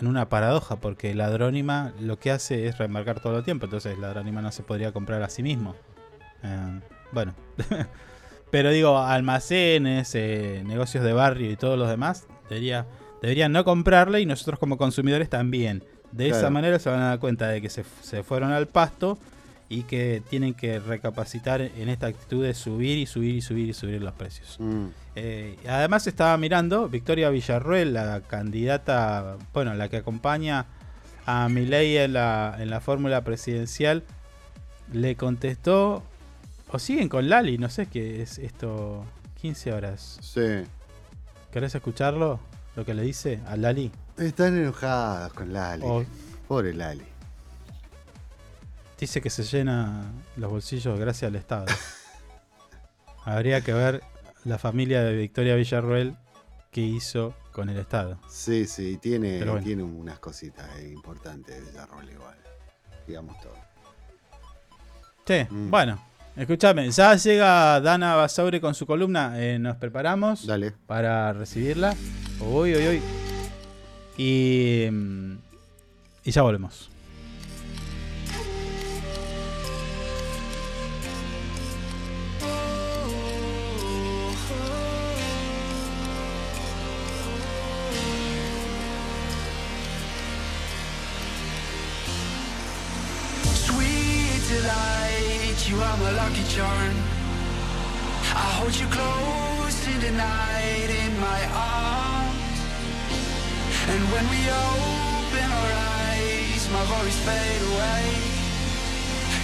[0.00, 3.98] en una paradoja, porque la Adrónima lo que hace es remarcar todo el tiempo, entonces
[3.98, 5.74] la Adrónima no se podría comprar a sí mismo.
[6.42, 6.80] Eh,
[7.12, 7.34] bueno,
[8.52, 12.86] pero digo, almacenes, eh, negocios de barrio y todos los demás debería,
[13.22, 15.82] deberían no comprarle y nosotros como consumidores también.
[16.10, 19.18] De esa manera se van a dar cuenta de que se, se fueron al pasto
[19.70, 23.72] y que tienen que recapacitar en esta actitud de subir y subir y subir y
[23.72, 24.56] subir los precios.
[24.60, 24.84] Mm.
[25.16, 30.66] Eh, además estaba mirando Victoria Villarruel, la candidata, bueno, la que acompaña
[31.24, 34.02] a Milei en la, en la fórmula presidencial,
[34.92, 36.02] le contestó,
[36.72, 39.04] o siguen con Lali, no sé qué es esto,
[39.40, 40.18] 15 horas.
[40.22, 40.64] Sí.
[41.50, 42.40] ¿Querés escucharlo?
[42.76, 43.92] Lo que le dice a Lali.
[44.16, 45.84] Están enojados con Lali.
[45.86, 46.04] Oh.
[46.48, 47.04] Pobre Lali.
[48.98, 51.66] Dice que se llena los bolsillos gracias al Estado.
[53.24, 54.02] Habría que ver
[54.44, 56.16] la familia de Victoria Villarruel
[56.70, 58.18] qué hizo con el Estado.
[58.28, 59.60] Sí, sí, tiene, bueno.
[59.62, 62.36] tiene unas cositas importantes de desarrollo igual.
[63.06, 63.54] Digamos todo.
[65.26, 65.70] Sí, Mm.
[65.70, 66.02] bueno,
[66.36, 70.72] escúchame, ya llega Dana Basaure con su columna, eh, nos preparamos Dale.
[70.86, 71.94] para recibirla.
[72.40, 73.02] Uy, uy, uy.
[74.16, 75.32] Y, mm,
[76.24, 76.90] y ya volvemos.
[96.52, 96.96] Charm.
[98.36, 102.58] I hold you close in the night in my arms.
[103.92, 105.72] And when we open our
[106.04, 108.04] eyes, my worries fade away.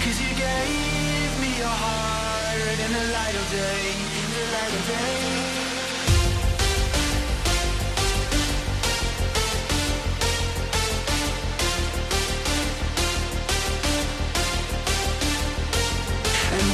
[0.05, 3.85] Cause you gave me your heart in the light of day,
[4.21, 5.38] in the light of day.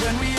[0.05, 0.34] When we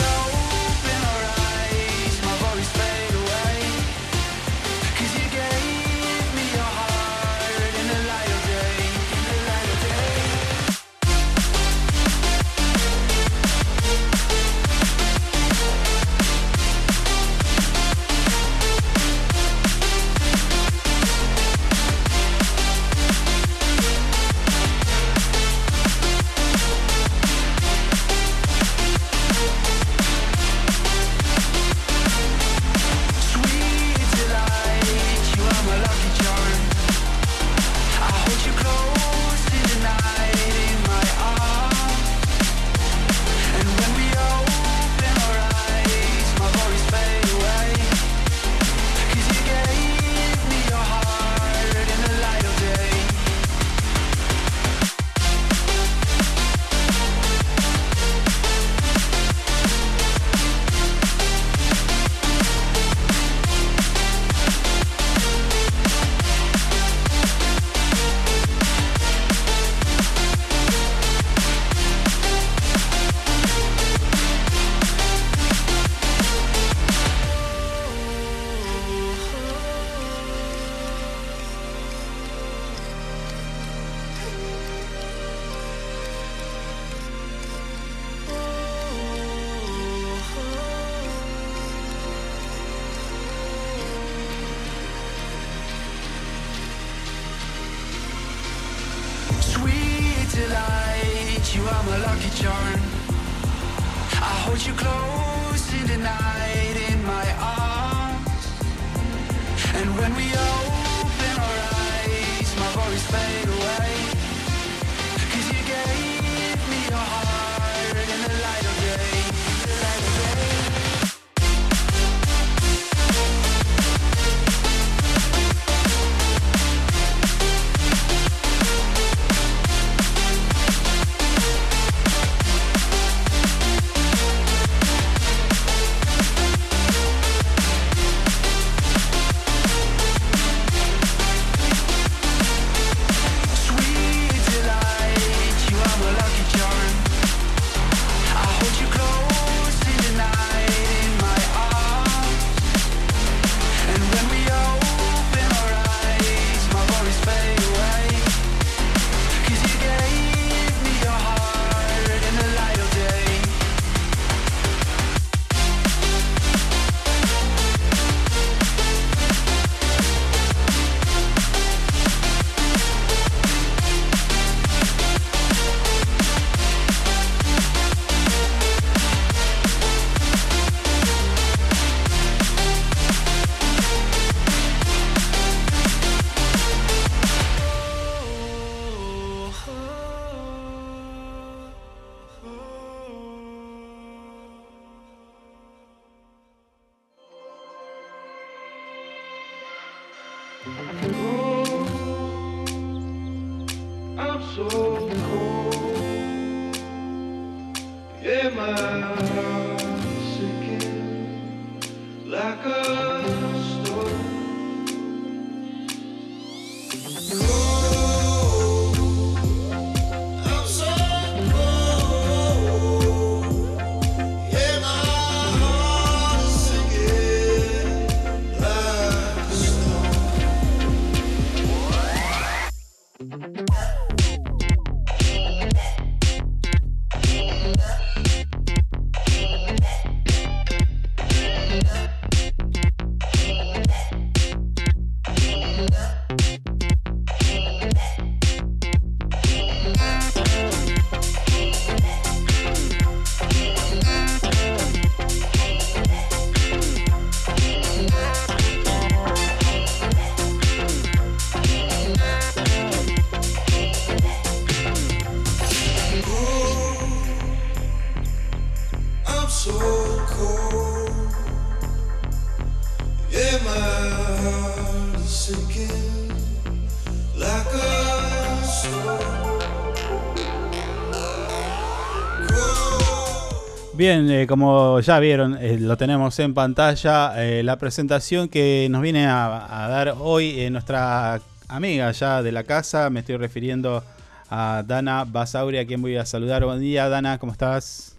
[284.07, 289.01] Bien, eh, como ya vieron, eh, lo tenemos en pantalla, eh, la presentación que nos
[289.01, 294.05] viene a, a dar hoy nuestra amiga ya de la casa, me estoy refiriendo
[294.49, 296.63] a Dana Basauri, a quien voy a saludar.
[296.63, 298.15] Buen día, Dana, ¿cómo estás?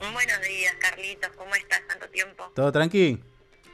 [0.00, 1.82] Buenos días, Carlitos, ¿cómo estás?
[1.86, 2.50] Tanto tiempo.
[2.56, 3.22] ¿Todo tranqui?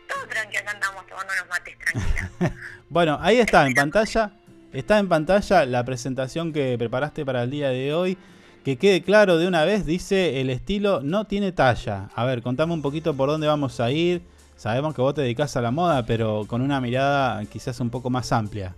[0.06, 2.60] Todo tranqui, acá andamos tomando unos mates tranquilos.
[2.90, 4.32] Bueno, ahí está en pantalla.
[4.74, 8.18] Está en pantalla la presentación que preparaste para el día de hoy.
[8.64, 12.08] Que quede claro de una vez, dice el estilo no tiene talla.
[12.14, 14.22] A ver, contame un poquito por dónde vamos a ir.
[14.56, 18.08] Sabemos que vos te dedicás a la moda, pero con una mirada quizás un poco
[18.08, 18.74] más amplia.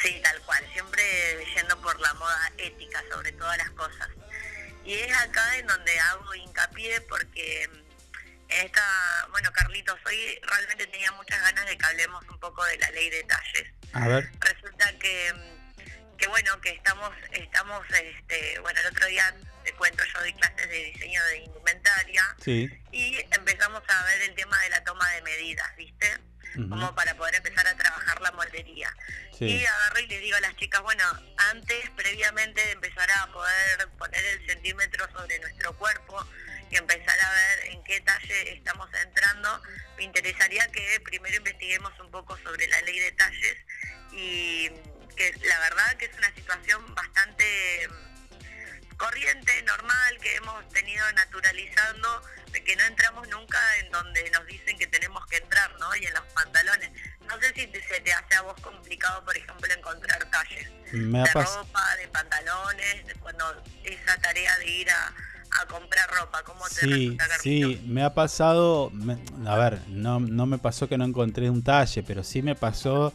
[0.00, 1.02] Sí, tal cual, siempre
[1.52, 4.08] yendo por la moda ética sobre todas las cosas.
[4.84, 8.82] Y es acá en donde hago hincapié porque mm, esta,
[9.32, 13.10] bueno, Carlitos, hoy realmente tenía muchas ganas de que hablemos un poco de la ley
[13.10, 13.72] de talles.
[13.94, 14.30] A ver.
[14.40, 15.32] resulta que,
[16.22, 19.34] que bueno, que estamos, estamos, este, bueno, el otro día
[19.64, 22.70] te cuento, yo doy clases de diseño de indumentaria Sí.
[22.92, 26.18] y empezamos a ver el tema de la toma de medidas, ¿viste?
[26.54, 28.94] Como para poder empezar a trabajar la moldería.
[29.36, 29.46] Sí.
[29.46, 31.02] Y agarro y les digo a las chicas, bueno,
[31.50, 36.24] antes, previamente de empezar a poder poner el centímetro sobre nuestro cuerpo
[36.70, 39.60] y empezar a ver en qué talle estamos entrando,
[39.96, 43.56] me interesaría que primero investiguemos un poco sobre la ley de talles
[44.12, 44.70] y
[45.16, 47.44] que la verdad que es una situación bastante
[47.88, 52.22] mm, corriente, normal, que hemos tenido naturalizando,
[52.52, 55.94] de que no entramos nunca en donde nos dicen que tenemos que entrar, ¿no?
[55.96, 56.90] Y en los pantalones.
[57.26, 61.20] No sé si te- se te hace a vos complicado, por ejemplo, encontrar talles Me
[61.22, 65.14] de ropa, de pantalones, de cuando esa tarea de ir a,
[65.62, 69.18] a comprar ropa, ¿cómo te Sí, sí, me ha pasado, me-
[69.48, 73.14] a ver, no, no me pasó que no encontré un talle, pero sí me pasó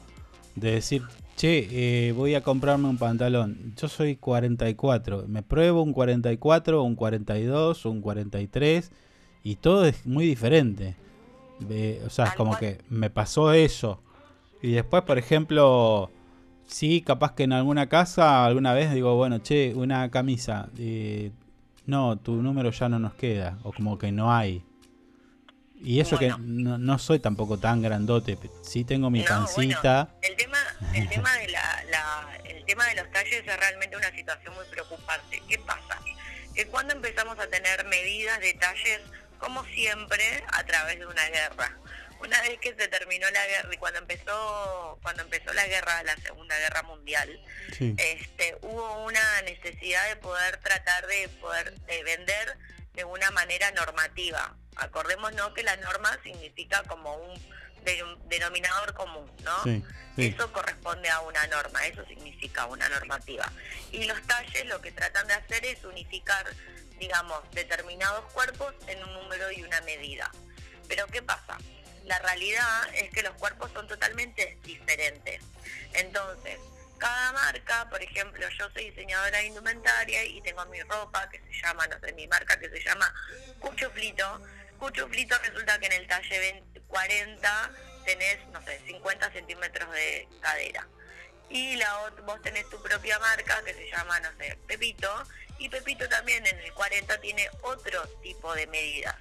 [0.56, 1.04] de decir,
[1.38, 3.74] che, eh, voy a comprarme un pantalón.
[3.78, 8.92] Yo soy 44, me pruebo un 44, un 42, un 43
[9.44, 10.96] y todo es muy diferente.
[11.70, 14.02] Eh, o sea, es como que me pasó eso.
[14.62, 16.10] Y después, por ejemplo,
[16.66, 20.70] sí, capaz que en alguna casa alguna vez digo, bueno, che, una camisa.
[20.78, 21.32] eh,
[21.86, 23.60] no, tu número ya no nos queda.
[23.64, 24.64] O como que no hay.
[25.82, 28.38] Y eso que no, no soy tampoco tan grandote.
[28.62, 30.10] Sí tengo mi pancita.
[30.22, 30.58] El tema,
[30.94, 34.66] el tema de la, la- el tema de los talles es realmente una situación muy
[34.68, 35.42] preocupante.
[35.48, 36.00] ¿Qué pasa?
[36.56, 39.02] Que cuando empezamos a tener medidas de talles,
[39.40, 41.78] como siempre, a través de una guerra.
[42.20, 46.18] Una vez que se terminó la guerra y cuando empezó, cuando empezó la guerra, la
[46.18, 47.40] Segunda Guerra Mundial,
[47.78, 47.94] Sí.
[48.00, 52.58] este, hubo una necesidad de poder tratar de poder de vender
[52.94, 54.56] de una manera normativa.
[54.78, 57.40] Acordémonos que la norma significa como un,
[57.96, 59.64] de- un denominador común, ¿no?
[59.64, 59.84] Sí,
[60.16, 60.26] sí.
[60.36, 63.52] Eso corresponde a una norma, eso significa una normativa.
[63.92, 66.46] Y los talles lo que tratan de hacer es unificar,
[67.00, 70.30] digamos, determinados cuerpos en un número y una medida.
[70.88, 71.58] Pero ¿qué pasa?
[72.06, 75.42] La realidad es que los cuerpos son totalmente diferentes.
[75.94, 76.60] Entonces,
[76.98, 81.62] cada marca, por ejemplo, yo soy diseñadora de indumentaria y tengo mi ropa que se
[81.62, 83.14] llama, no sé, mi marca que se llama
[83.60, 84.42] Cuchuflito.
[84.78, 87.72] Cuchuflito resulta que en el talle 20 40
[88.06, 90.88] tenés, no sé, 50 centímetros de cadera.
[91.50, 95.24] Y la vos tenés tu propia marca que se llama, no sé, Pepito.
[95.60, 99.16] Y Pepito también en el 40 tiene otro tipo de medidas.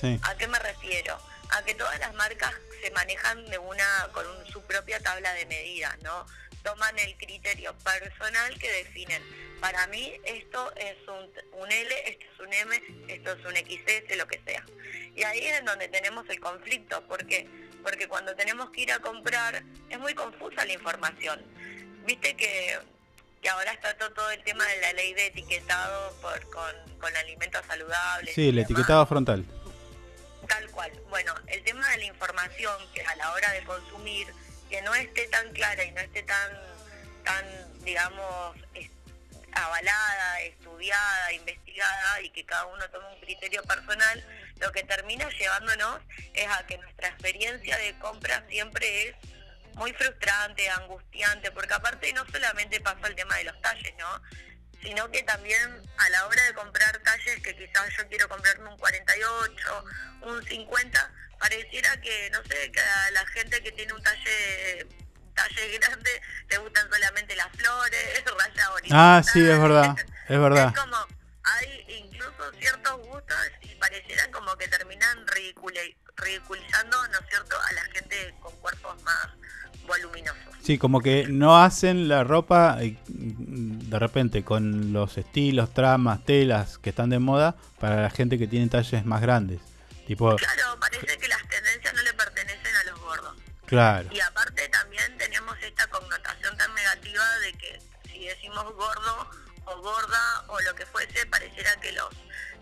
[0.00, 0.18] Sí.
[0.24, 1.18] ¿A qué me refiero?
[1.50, 2.52] A que todas las marcas
[2.82, 6.26] se manejan de una con un- su propia tabla de medidas, ¿no?
[6.62, 9.20] toman el criterio personal que definen.
[9.62, 14.16] Para mí esto es un, un L, esto es un M, esto es un XS,
[14.18, 14.66] lo que sea.
[15.14, 17.48] Y ahí es en donde tenemos el conflicto, porque
[17.80, 21.40] porque cuando tenemos que ir a comprar es muy confusa la información.
[22.06, 22.76] Viste que,
[23.40, 27.64] que ahora está todo, el tema de la ley de etiquetado por, con, con alimentos
[27.66, 28.34] saludables.
[28.34, 29.44] Sí, el etiquetado frontal.
[30.48, 30.90] Tal cual.
[31.08, 34.26] Bueno, el tema de la información que a la hora de consumir,
[34.68, 36.50] que no esté tan clara y no esté tan,
[37.24, 38.56] tan digamos,
[39.52, 44.24] avalada, estudiada, investigada y que cada uno tome un criterio personal,
[44.60, 46.00] lo que termina llevándonos
[46.34, 49.16] es a que nuestra experiencia de compra siempre es
[49.74, 54.22] muy frustrante, angustiante, porque aparte no solamente pasa el tema de los talles, ¿no?
[54.82, 58.76] sino que también a la hora de comprar talles que quizás yo quiero comprarme un
[58.76, 59.84] 48,
[60.22, 62.80] un 50, pareciera que, no sé, que
[63.12, 64.86] la gente que tiene un talle
[65.48, 66.10] talle grande
[66.48, 68.98] le gustan solamente las flores, raya horizontal.
[69.18, 69.96] Ah, sí, es verdad,
[70.28, 70.72] es verdad.
[70.74, 70.96] Es como,
[71.44, 77.82] hay incluso ciertos gustos y parecieran como que terminan ridiculizando, ¿no es cierto?, a la
[77.92, 79.28] gente con cuerpos más
[79.86, 80.38] voluminosos.
[80.62, 86.78] Sí, como que no hacen la ropa eh, de repente con los estilos, tramas, telas
[86.78, 89.60] que están de moda para la gente que tiene talles más grandes.
[90.06, 92.11] Tipo, Claro, parece que las tendencias no le
[93.72, 94.08] claro.
[94.12, 99.30] Y aparte también tenemos esta connotación tan negativa de que si decimos gordo
[99.64, 102.08] o gorda o lo que fuese, pareciera que los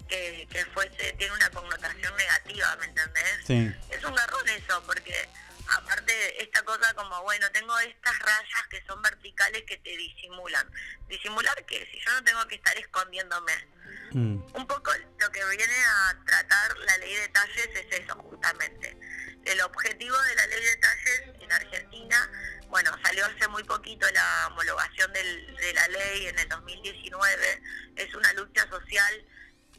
[0.08, 3.40] que, que fuese tiene una connotación negativa, ¿me entendés?
[3.46, 3.72] Sí.
[3.90, 5.28] Es un garrón eso, porque
[5.68, 10.68] aparte esta cosa como, bueno, tengo estas rayas que son verticales que te disimulan.
[11.08, 13.52] ¿Disimular que Si yo no tengo que estar escondiéndome.
[14.12, 14.42] Mm.
[14.54, 18.96] Un poco lo que viene a tratar la ley de talles es eso, justamente.
[19.44, 22.30] El objetivo de la ley de talles en Argentina,
[22.68, 27.62] bueno, salió hace muy poquito la homologación del- de la ley en el 2019,
[27.96, 29.26] es una lucha social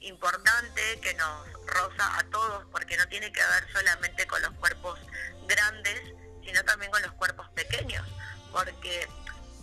[0.01, 4.99] importante que nos roza a todos porque no tiene que ver solamente con los cuerpos
[5.47, 6.01] grandes,
[6.43, 8.05] sino también con los cuerpos pequeños,
[8.51, 9.07] porque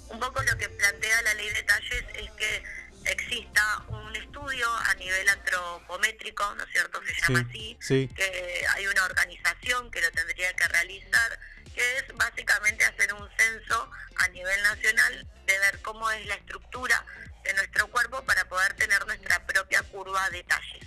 [0.08, 2.62] un poco lo que plantea la ley de talles es que
[3.04, 7.00] exista un estudio a nivel antropométrico, ¿no es cierto?
[7.04, 8.14] Se llama Sí, así, sí.
[8.14, 11.38] que hay una organización que lo tendría que realizar,
[11.74, 17.04] que es básicamente hacer un censo a nivel nacional de ver cómo es la estructura
[17.44, 20.86] de nuestro cuerpo para poder tener nuestra propia curva de talles.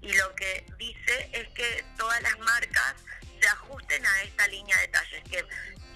[0.00, 2.94] Y lo que dice es que todas las marcas
[3.40, 5.44] se ajusten a esta línea de talles, que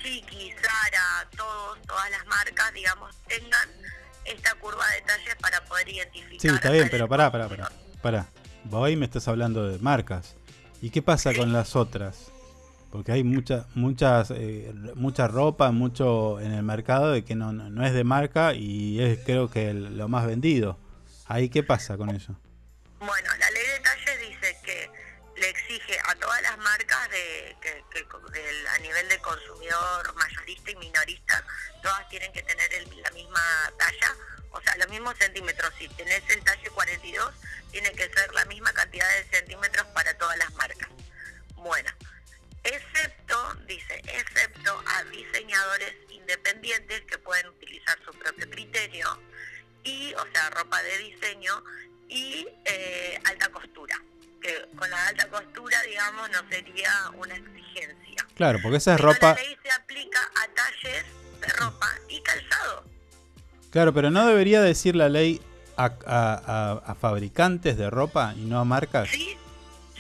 [0.02, 3.68] Chiqui, Zara, todos, todas las marcas, digamos, tengan
[4.26, 6.40] esta curva de talles para poder identificar.
[6.40, 7.70] Sí, está bien, pero pará, pará, pará.
[8.02, 8.28] Pará.
[8.84, 10.34] Ahí me estás hablando de marcas.
[10.82, 12.30] ¿Y qué pasa con las otras?
[12.90, 17.68] Porque hay mucha, muchas, eh, mucha ropa, mucho en el mercado de que no, no
[17.70, 20.78] no es de marca y es creo que el- lo más vendido.
[21.26, 22.34] ¿Ahí qué pasa con eso?
[23.00, 23.65] Bueno, la ley
[26.76, 28.06] marcas de, que,
[28.68, 31.44] a nivel de consumidor mayorista y minorista,
[31.82, 34.14] todas tienen que tener el- la misma talla,
[34.50, 35.72] o sea, los mismos centímetros.
[35.78, 37.32] Si tenés el talle 42,
[37.70, 40.88] tiene que ser la misma cantidad de centímetros para todas las marcas.
[41.54, 41.90] Bueno,
[42.62, 49.18] excepto, dice, excepto a diseñadores independientes que pueden utilizar su propio criterio
[49.82, 51.64] y, o sea, ropa de diseño
[52.08, 54.00] y eh, alta costura,
[54.40, 58.26] que con la alta costura, digamos, no sería una exigencia.
[58.34, 59.28] Claro, porque esa es Pero ropa...
[59.34, 61.04] la ley se aplica a talles
[61.40, 62.84] de ropa y calzado.
[63.70, 65.40] Claro, pero no debería decir la ley
[65.76, 69.08] a, a- a- a fabricantes de ropa y no a marcas.
[69.10, 69.36] Sí,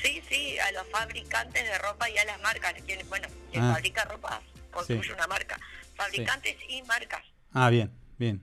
[0.02, 2.74] sí, sí, a los fabricantes de ropa y a las marcas.
[2.86, 3.72] Quien, bueno, quien Ah.
[3.74, 4.40] fabrica ropa
[4.70, 5.12] construye Sí.
[5.12, 5.58] una marca.
[5.96, 7.22] Fabricantes y marcas.
[7.52, 8.42] Ah, bien, bien.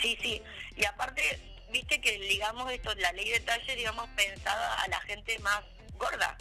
[0.00, 0.42] Sí, sí.
[0.76, 1.40] Y aparte,
[1.72, 5.62] viste que digamos esto, la ley de talle, digamos, pensada a la gente más
[5.96, 6.36] gorda.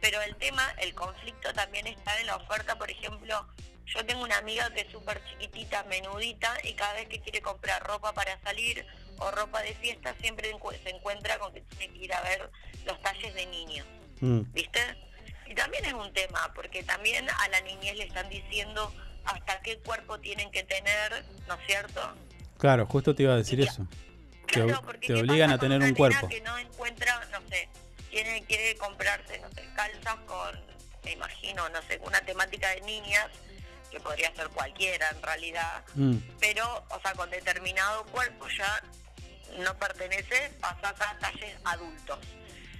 [0.00, 3.46] Pero el tema, el conflicto también está en la oferta, por ejemplo,
[3.86, 7.82] yo tengo una amiga que es súper chiquitita, menudita, y cada vez que quiere comprar
[7.82, 8.86] ropa para salir
[9.18, 10.52] o ropa de fiesta, siempre
[10.82, 12.50] se encuentra con que tiene que ir a ver
[12.86, 13.86] los talles de niños.
[14.20, 14.40] Mm.
[14.52, 14.80] ¿viste?
[15.46, 18.92] Y también es un tema, porque también a la niñez le están diciendo
[19.24, 22.00] hasta qué cuerpo tienen que tener, ¿no es cierto?
[22.58, 23.86] Claro, justo te iba a decir eso.
[24.46, 26.28] Te, Claro, ob- porque te ¿qué obligan a tener un cuerpo.
[26.28, 27.68] que no encuentra, no sé,
[28.10, 30.60] tiene quiere comprarse, no sé, calzas con,
[31.04, 33.28] me imagino, no sé, una temática de niñas,
[33.90, 36.16] que podría ser cualquiera en realidad, Mm.
[36.40, 38.82] pero, o sea, con determinado cuerpo ya
[39.58, 42.18] no pertenece, pasas a talles adultos.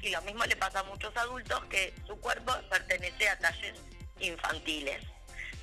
[0.03, 3.74] Y lo mismo le pasa a muchos adultos que su cuerpo pertenece a talles
[4.20, 5.03] infantiles.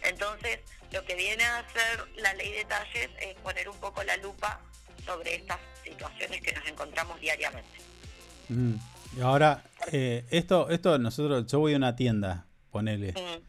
[0.03, 0.59] Entonces,
[0.91, 4.59] lo que viene a hacer la ley de talles es poner un poco la lupa
[5.05, 7.79] sobre estas situaciones que nos encontramos diariamente.
[8.49, 8.73] Mm.
[9.17, 13.41] Y ahora, eh, esto, esto nosotros, yo voy a una tienda, ponele, Mm.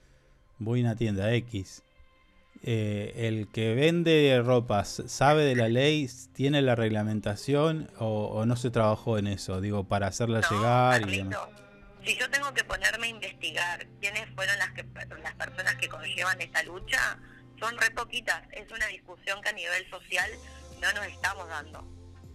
[0.59, 1.83] voy a una tienda X.
[2.65, 8.55] Eh, el que vende ropas sabe de la ley, tiene la reglamentación o, o no
[8.57, 11.39] se trabajó en eso, digo, para hacerla llegar y demás.
[12.05, 14.85] Si yo tengo que ponerme a investigar quiénes fueron las que
[15.23, 17.19] las personas que conllevan esta lucha,
[17.59, 18.43] son re poquitas.
[18.53, 20.29] Es una discusión que a nivel social
[20.83, 21.79] no nos estamos dando.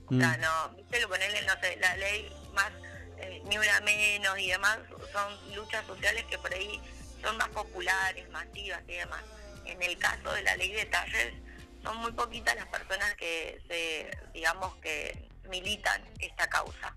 [0.09, 0.41] O sea, Mm.
[0.41, 2.71] no, viste que ponerle, no sé, la ley más,
[3.17, 4.79] eh, ni una menos y demás,
[5.11, 6.81] son luchas sociales que por ahí
[7.21, 9.23] son más populares, masivas y demás.
[9.65, 11.33] En el caso de la ley de talles,
[11.83, 16.95] son muy poquitas las personas que se, digamos, que militan esta causa,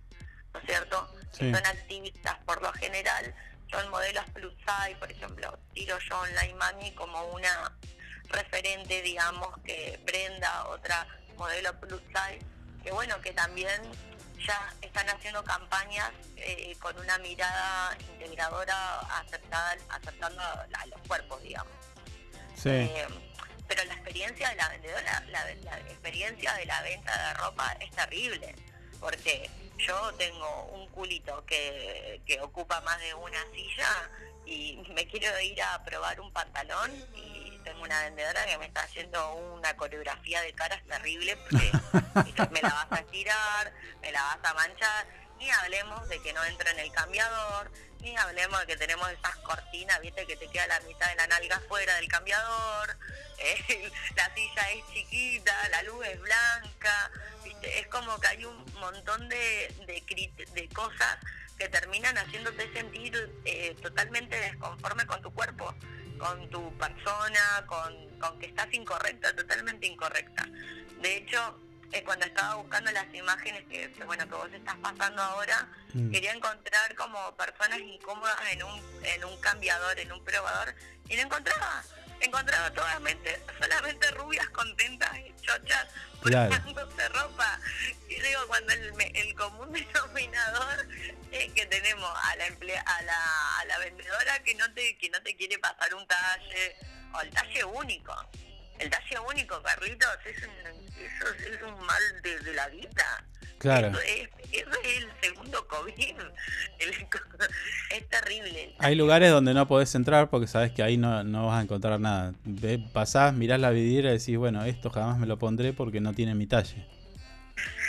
[0.54, 1.12] ¿no es cierto?
[1.32, 1.38] Sí.
[1.40, 3.34] Que son activistas por lo general,
[3.70, 7.72] son modelos plus size, por ejemplo, tiro yo online mami como una
[8.28, 11.06] referente, digamos, que Brenda, otra
[11.40, 12.44] modelo plus size,
[12.84, 13.80] que bueno, que también
[14.46, 21.42] ya están haciendo campañas eh, con una mirada integradora aceptada, aceptando a, a los cuerpos,
[21.42, 21.72] digamos.
[22.54, 22.68] Sí.
[22.68, 23.06] Eh,
[23.66, 27.90] pero la experiencia de la vendedora, la, la experiencia de la venta de ropa es
[27.92, 28.54] terrible,
[28.98, 29.48] porque
[29.78, 33.88] yo tengo un culito que, que ocupa más de una silla
[34.44, 38.82] y me quiero ir a probar un pantalón y tengo una vendedora que me está
[38.82, 41.72] haciendo una coreografía de caras terrible porque
[42.50, 45.06] me la vas a estirar, me la vas a manchar,
[45.38, 47.70] ni hablemos de que no entra en el cambiador,
[48.00, 51.26] ni hablemos de que tenemos esas cortinas, viste, que te queda la mitad de la
[51.26, 52.98] nalga fuera del cambiador,
[53.38, 57.10] eh, la silla es chiquita, la luz es blanca,
[57.44, 61.18] viste, es como que hay un montón de, de, de cosas
[61.60, 63.12] que terminan haciéndote sentir
[63.44, 65.74] eh, totalmente desconforme con tu cuerpo,
[66.18, 70.48] con tu persona, con, con que estás incorrecta, totalmente incorrecta.
[71.02, 71.60] De hecho,
[71.92, 76.10] eh, cuando estaba buscando las imágenes que, que, bueno que vos estás pasando ahora, Mm.
[76.12, 80.74] quería encontrar como personas incómodas en un, en un cambiador, en un probador,
[81.08, 81.82] y no encontraba.
[82.20, 85.86] Encontraba solamente, solamente rubias contentas y chochas
[86.22, 86.50] Claro.
[86.62, 87.58] probándose ropa.
[88.08, 90.86] Y digo, cuando el, el común denominador
[91.32, 95.08] es que tenemos a la, emplea, a la, a la vendedora que no te que
[95.08, 96.76] no te quiere pasar un talle,
[97.14, 98.14] o el talle único.
[98.78, 103.24] El talle único, Carlitos, es un, eso es un mal de, de la vida.
[103.60, 103.88] Claro.
[103.88, 106.16] Eso es, eso es el segundo COVID.
[106.78, 106.88] El
[107.90, 108.74] es terrible.
[108.78, 112.00] Hay lugares donde no podés entrar porque sabes que ahí no, no vas a encontrar
[112.00, 112.32] nada.
[112.44, 116.14] Ve, pasás, mirás la vidriera y decís, bueno, esto jamás me lo pondré porque no
[116.14, 116.86] tiene mi talle.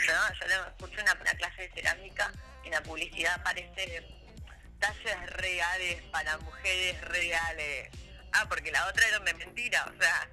[0.06, 2.30] Yo, yo le escuché una, una clase de cerámica
[2.64, 4.06] y en la publicidad aparece
[4.78, 7.88] talles reales para mujeres reales.
[8.32, 10.28] Ah, porque la otra era una mentira, o sea,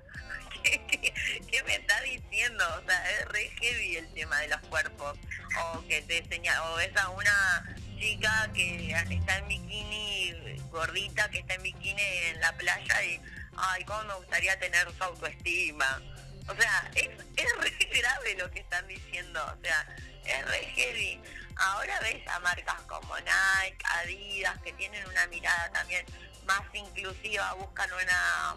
[1.52, 2.65] ¿qué, me está diciendo?
[2.77, 5.18] O sea, es re heavy el tema de los cuerpos.
[5.64, 11.40] O que te enseña, o ves a una chica que está en bikini, gordita, que
[11.40, 13.19] está en bikini en la playa y,
[13.57, 16.02] ay, cómo me gustaría tener su autoestima.
[16.48, 19.95] O sea, es, es re grave lo que están diciendo, o sea,
[20.26, 21.22] es re heavy.
[21.56, 26.06] Ahora ves a marcas como Nike, Adidas, que tienen una mirada también
[26.45, 28.56] más inclusiva, buscan una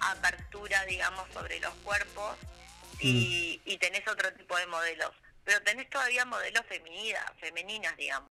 [0.00, 2.36] apertura, digamos, sobre los cuerpos
[3.00, 5.10] y, y tenés otro tipo de modelos.
[5.44, 8.28] Pero tenés todavía modelos femeninas, femeninas, digamos.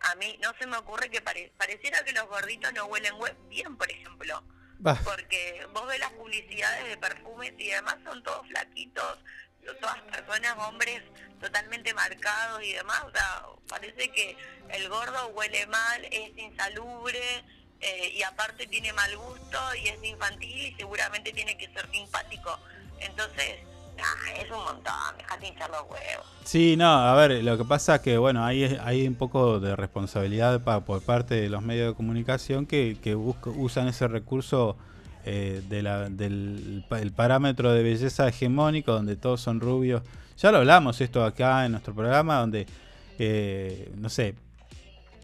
[0.00, 3.34] A mí no se me ocurre que pare- pareciera que los gorditos no huelen hue-
[3.48, 4.44] bien, por ejemplo.
[4.78, 4.98] Bah.
[5.02, 9.18] Porque vos ves las publicidades de perfumes y demás, son todos flaquitos,
[9.80, 11.02] todas personas, hombres
[11.40, 13.02] totalmente marcados y demás.
[13.04, 14.36] O sea, parece que
[14.70, 17.44] el gordo huele mal, es insalubre
[17.80, 22.58] eh, y aparte tiene mal gusto y es infantil y seguramente tiene que ser simpático.
[23.00, 23.56] Entonces,
[24.40, 26.26] es un montón, dejate hinchar los huevos.
[26.44, 29.76] Sí, no, a ver, lo que pasa es que, bueno, hay, hay un poco de
[29.76, 34.76] responsabilidad pa- por parte de los medios de comunicación que, que busca- usan ese recurso
[35.26, 40.02] eh, de la- del pa- el parámetro de belleza hegemónico, donde todos son rubios.
[40.36, 42.66] Ya lo hablamos esto acá en nuestro programa, donde,
[43.18, 44.34] eh, no sé,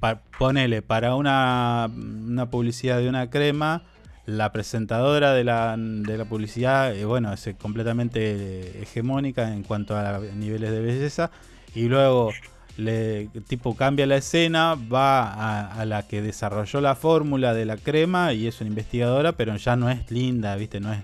[0.00, 3.82] pa- ponele para una, una publicidad de una crema,
[4.26, 10.18] la presentadora de la, de la publicidad, eh, bueno, es completamente hegemónica en cuanto a
[10.34, 11.30] niveles de belleza.
[11.74, 12.32] Y luego,
[12.76, 17.76] le, tipo, cambia la escena, va a, a la que desarrolló la fórmula de la
[17.76, 20.80] crema y es una investigadora, pero ya no es linda, ¿viste?
[20.80, 21.00] No es,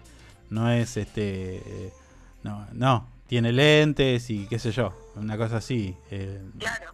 [0.50, 1.56] no es este.
[1.58, 1.92] eh,
[2.44, 5.96] no, no, tiene lentes y qué sé yo, una cosa así.
[6.10, 6.92] eh, Claro.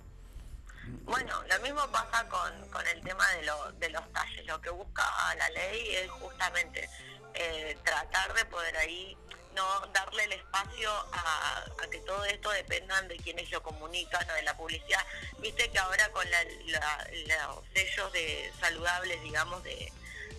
[1.12, 4.46] Bueno, lo mismo pasa con, con, el tema de, lo- de los talles.
[4.46, 5.04] Lo que busca
[5.36, 6.88] la ley es justamente
[7.34, 9.14] eh, tratar de poder ahí
[9.54, 14.32] no darle el espacio a, a que todo esto dependan de quienes lo comunican o
[14.32, 15.04] de la publicidad.
[15.40, 17.08] Viste que ahora con la- la-
[17.52, 19.92] los sellos de saludables, digamos, de,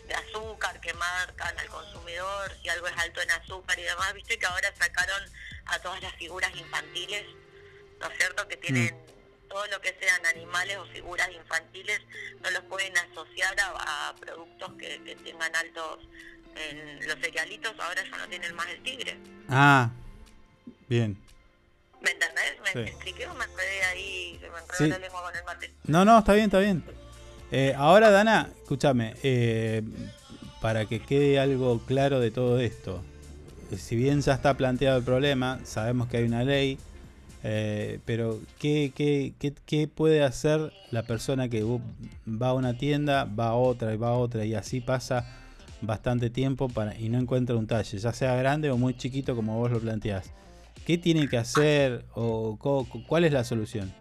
[0.07, 4.39] de azúcar que marcan al consumidor, si algo es alto en azúcar y demás, viste
[4.39, 5.21] que ahora sacaron
[5.67, 7.27] a todas las figuras infantiles,
[7.99, 8.47] ¿no es cierto?
[8.47, 9.12] Que tienen
[9.53, 12.01] todo lo que sean animales o figuras infantiles,
[12.41, 15.99] no los pueden asociar a, a productos que, que tengan altos
[16.55, 19.15] en los cerealitos, ahora ya no tienen más el tigre.
[19.49, 19.91] Ah,
[20.89, 21.17] bien.
[22.01, 22.55] ¿Me entendés?
[22.63, 22.79] ¿Me Sí.
[22.89, 24.87] expliqué o me enredé ahí, me Sí.
[24.87, 25.71] la lengua con el mate?
[25.85, 26.83] No, no, está bien, está bien.
[27.51, 29.83] Eh, ahora, Dana, escúchame, eh,
[30.61, 33.03] para que quede algo claro de todo esto.
[33.77, 36.79] Si bien ya está planteado el problema, sabemos que hay una ley,
[37.43, 43.25] eh, pero ¿qué, qué, qué, qué puede hacer la persona que va a una tienda,
[43.25, 45.25] va a otra y va a otra y así pasa
[45.81, 49.57] bastante tiempo para, y no encuentra un talle, ya sea grande o muy chiquito como
[49.57, 50.31] vos lo planteás?
[50.85, 53.93] ¿Qué tiene que hacer o co- cuál es la solución?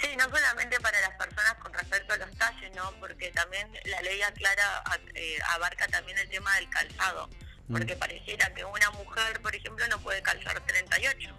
[0.00, 2.90] Sí, no solamente para las personas con respecto a los talles, ¿no?
[3.00, 7.28] Porque también la ley aclara, a- eh, abarca también el tema del calzado.
[7.70, 11.34] Porque pareciera que una mujer, por ejemplo, no puede calzar 38.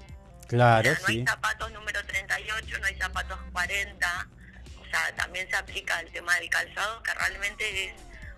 [0.49, 1.19] Claro, O sea, no sí.
[1.19, 4.27] hay zapatos número 38, no hay zapatos 40.
[4.81, 7.93] O sea, también se aplica el tema del calzado, que realmente es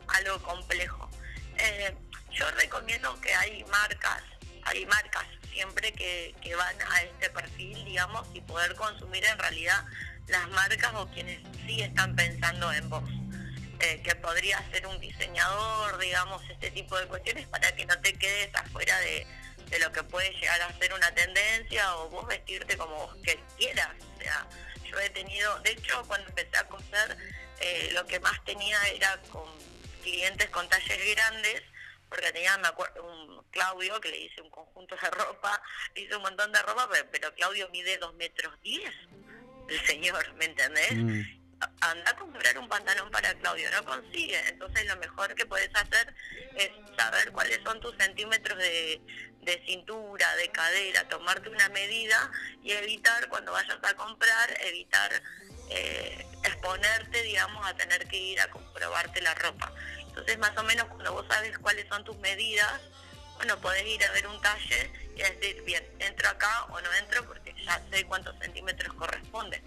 [0.07, 1.09] algo complejo.
[1.57, 1.95] Eh,
[2.31, 4.23] yo recomiendo que hay marcas,
[4.63, 9.85] hay marcas siempre que, que van a este perfil, digamos, y poder consumir en realidad
[10.27, 13.09] las marcas o quienes sí están pensando en vos.
[13.79, 18.13] Eh, que podría ser un diseñador, digamos, este tipo de cuestiones para que no te
[18.13, 19.25] quedes afuera de,
[19.71, 23.15] de lo que puede llegar a ser una tendencia o vos vestirte como vos
[23.57, 23.89] quieras.
[24.17, 24.45] O sea,
[24.83, 27.17] yo he tenido, de hecho, cuando empecé a coser,
[27.61, 29.49] eh, lo que más tenía era con
[30.03, 31.63] clientes con talles grandes,
[32.09, 35.61] porque tenía, me acuerdo, un Claudio que le hice un conjunto de ropa,
[35.95, 38.93] hice un montón de ropa, pero, pero Claudio mide dos metros diez,
[39.69, 40.93] el señor, ¿me entendés?
[40.93, 41.40] Mm.
[41.81, 44.39] Anda a comprar un pantalón para Claudio, no consigue.
[44.49, 46.13] Entonces lo mejor que puedes hacer
[46.55, 49.01] es saber cuáles son tus centímetros de,
[49.41, 52.31] de cintura, de cadera, tomarte una medida
[52.63, 55.11] y evitar cuando vayas a comprar, evitar
[55.69, 59.71] eh, exponerte, digamos, a tener que ir a comprobarte la ropa.
[59.99, 62.81] Entonces más o menos cuando vos sabes cuáles son tus medidas,
[63.37, 67.25] bueno, podés ir a ver un talle y decir, bien, entro acá o no entro
[67.25, 69.61] porque ya sé cuántos centímetros corresponde.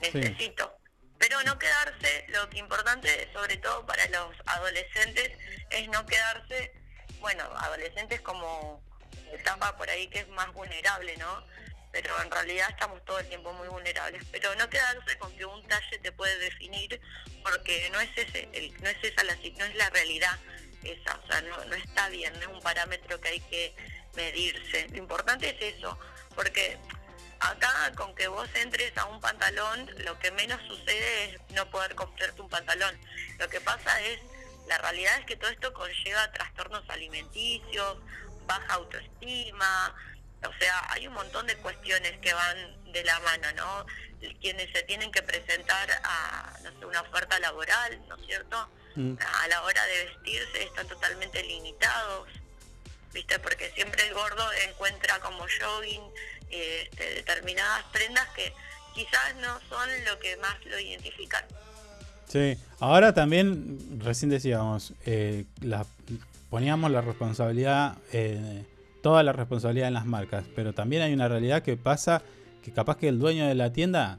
[0.00, 0.83] Necesito.
[1.26, 5.30] Pero no quedarse, lo que importante, sobre todo para los adolescentes,
[5.70, 6.70] es no quedarse,
[7.20, 8.82] bueno, adolescentes como
[9.32, 11.42] etapa por ahí que es más vulnerable, ¿no?
[11.92, 14.22] Pero en realidad estamos todo el tiempo muy vulnerables.
[14.30, 17.00] Pero no quedarse con que un talle te puede definir,
[17.42, 20.38] porque no es ese, el- no es esa la, no es la realidad
[20.82, 23.74] esa, o sea, no, no está bien, no es un parámetro que hay que
[24.14, 24.88] medirse.
[24.90, 25.98] Lo importante es eso,
[26.34, 26.76] porque
[27.50, 31.94] acá con que vos entres a un pantalón, lo que menos sucede es no poder
[31.94, 32.98] comprarte un pantalón.
[33.38, 34.20] Lo que pasa es,
[34.68, 37.98] la realidad es que todo esto conlleva trastornos alimenticios,
[38.46, 39.94] baja autoestima,
[40.46, 43.86] o sea, hay un montón de cuestiones que van de la mano, ¿no?
[44.40, 48.68] Quienes se tienen que presentar a, no sé, una oferta laboral, ¿no es cierto?
[48.94, 49.16] Mm.
[49.42, 52.28] A la hora de vestirse están totalmente limitados.
[53.14, 53.38] ¿viste?
[53.38, 56.02] Porque siempre el gordo encuentra como jogging
[56.54, 58.52] este, determinadas prendas que
[58.94, 61.44] quizás no son lo que más lo identifican.
[62.28, 65.44] Sí, ahora también, recién decíamos, eh,
[66.50, 68.64] poníamos la responsabilidad, eh,
[69.02, 72.22] toda la responsabilidad en las marcas, pero también hay una realidad que pasa
[72.62, 74.18] que capaz que el dueño de la tienda,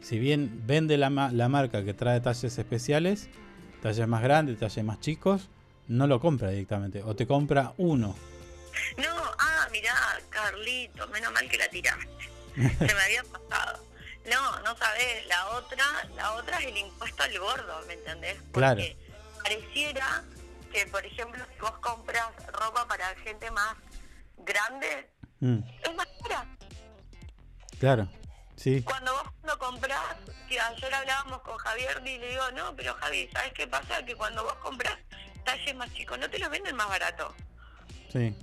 [0.00, 3.28] si bien vende la, la marca que trae talles especiales,
[3.82, 5.48] talles más grandes, talles más chicos,
[5.86, 8.14] no lo compra directamente, o te compra uno.
[8.96, 9.94] No, ah, mirá,
[10.30, 12.08] Carlito, menos mal que la tiraste.
[12.56, 13.84] Se me había pasado.
[14.30, 15.84] No, no sabes, la otra,
[16.14, 18.36] la otra es el impuesto al gordo, ¿me entendés?
[18.52, 18.82] Claro.
[19.42, 20.22] Pareciera
[20.72, 23.76] que, por ejemplo, si vos compras ropa para gente más
[24.38, 25.10] grande,
[25.40, 26.46] Mm, es más cara.
[27.78, 28.08] claro,
[28.56, 28.82] sí.
[28.82, 30.02] Cuando vos lo comprás,
[30.48, 34.04] que ayer hablábamos con Javier y le digo, no, pero Javi, ¿sabes qué pasa?
[34.04, 34.98] Que cuando vos compras
[35.44, 37.32] talles más chicos, no te los venden más barato.
[38.12, 38.36] Sí,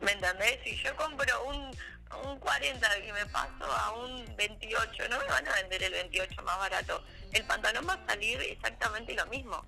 [0.00, 0.58] ¿Me entendés?
[0.64, 1.76] Si yo compro un,
[2.24, 6.42] un 40 que me paso a un 28, no me van a vender el 28
[6.42, 7.02] más barato.
[7.32, 9.64] El pantalón va a salir exactamente lo mismo.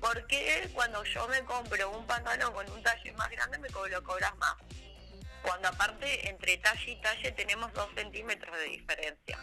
[0.00, 4.36] Porque cuando yo me compro un pantalón con un talle más grande me lo cobras
[4.36, 4.56] más.
[5.42, 9.38] Cuando aparte entre talle y talle tenemos dos centímetros de diferencia.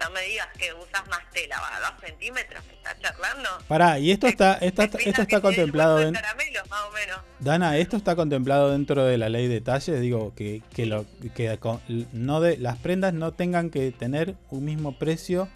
[0.00, 3.48] No me digas que usas más tela, va, dos centímetros, que estás charlando.
[3.66, 6.12] Pará, y esto está, esto, esto está contemplado en.
[6.14, 7.18] Caramelos, más o menos.
[7.40, 11.58] Dana, esto está contemplado dentro de la ley de talles, digo que, que lo que
[12.12, 15.48] no de las prendas no tengan que tener un mismo precio,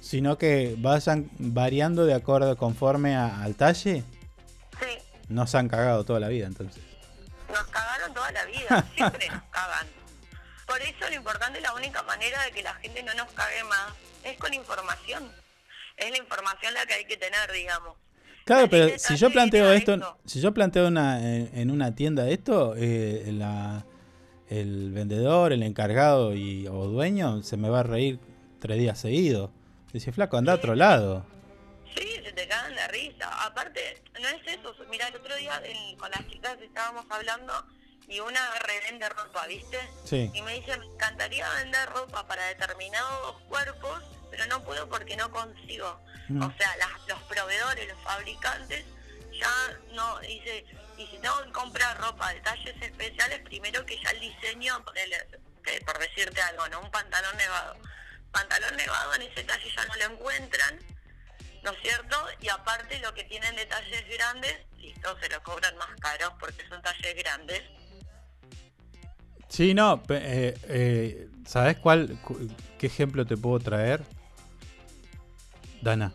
[0.00, 4.04] sino que vayan variando de acuerdo conforme a- al talle.
[4.78, 4.86] Sí,
[5.28, 6.82] No se han cagado toda la vida, entonces.
[7.48, 9.86] nos cagaron toda la vida, siempre nos cagan.
[10.70, 13.92] Por eso lo importante, la única manera de que la gente no nos cague más
[14.22, 15.28] es con información.
[15.96, 17.96] Es la información la que hay que tener, digamos.
[18.44, 22.28] Claro, La pero si yo planteo esto, si yo planteo una, en, en una tienda
[22.30, 23.84] esto, eh, la-
[24.48, 28.20] el vendedor, el encargado y, o dueño se me va a reír
[28.60, 29.50] tres días seguidos.
[29.92, 31.26] Dice, flaco, anda a otro lado.
[31.96, 33.28] Sí, se te cagan de risa.
[33.44, 34.72] Aparte, no es eso.
[34.88, 35.60] Mira, el otro día
[35.98, 37.52] con las chicas estábamos hablando
[38.10, 39.78] y una revende ropa, ¿viste?
[40.04, 40.30] Sí.
[40.34, 45.30] Y me dice, me encantaría vender ropa para determinados cuerpos, pero no puedo porque no
[45.30, 46.00] consigo.
[46.28, 46.42] Mm.
[46.42, 48.84] O sea, las- los proveedores, los fabricantes,
[49.32, 49.50] ya
[49.92, 50.64] no, dice,
[50.98, 54.84] y si tengo que comprar ropa de talles especiales, primero que ya el diseño,
[55.86, 56.80] por decirte algo, ¿no?
[56.80, 57.76] Un pantalón nevado.
[58.32, 60.78] Pantalón nevado en ese talle ya no lo encuentran,
[61.62, 62.26] ¿no es cierto?
[62.40, 66.66] Y aparte lo que tienen de talles grandes, listo, se lo cobran más caros porque
[66.68, 67.62] son talles grandes.
[69.50, 72.38] Sí, no, eh, eh, ¿sabes cuál, cu-
[72.78, 74.02] qué ejemplo te puedo traer?
[75.82, 76.12] Dana.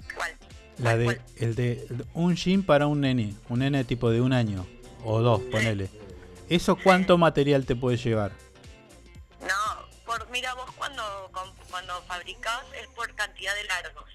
[0.78, 4.66] La de, el de un jean para un nene, un nene tipo de un año
[5.04, 5.90] o dos, ponele.
[6.50, 8.32] ¿Eso cuánto material te puede llevar?
[9.42, 11.32] No, por, mira, vos cuando,
[11.70, 14.10] cuando fabricás es por cantidad de largos.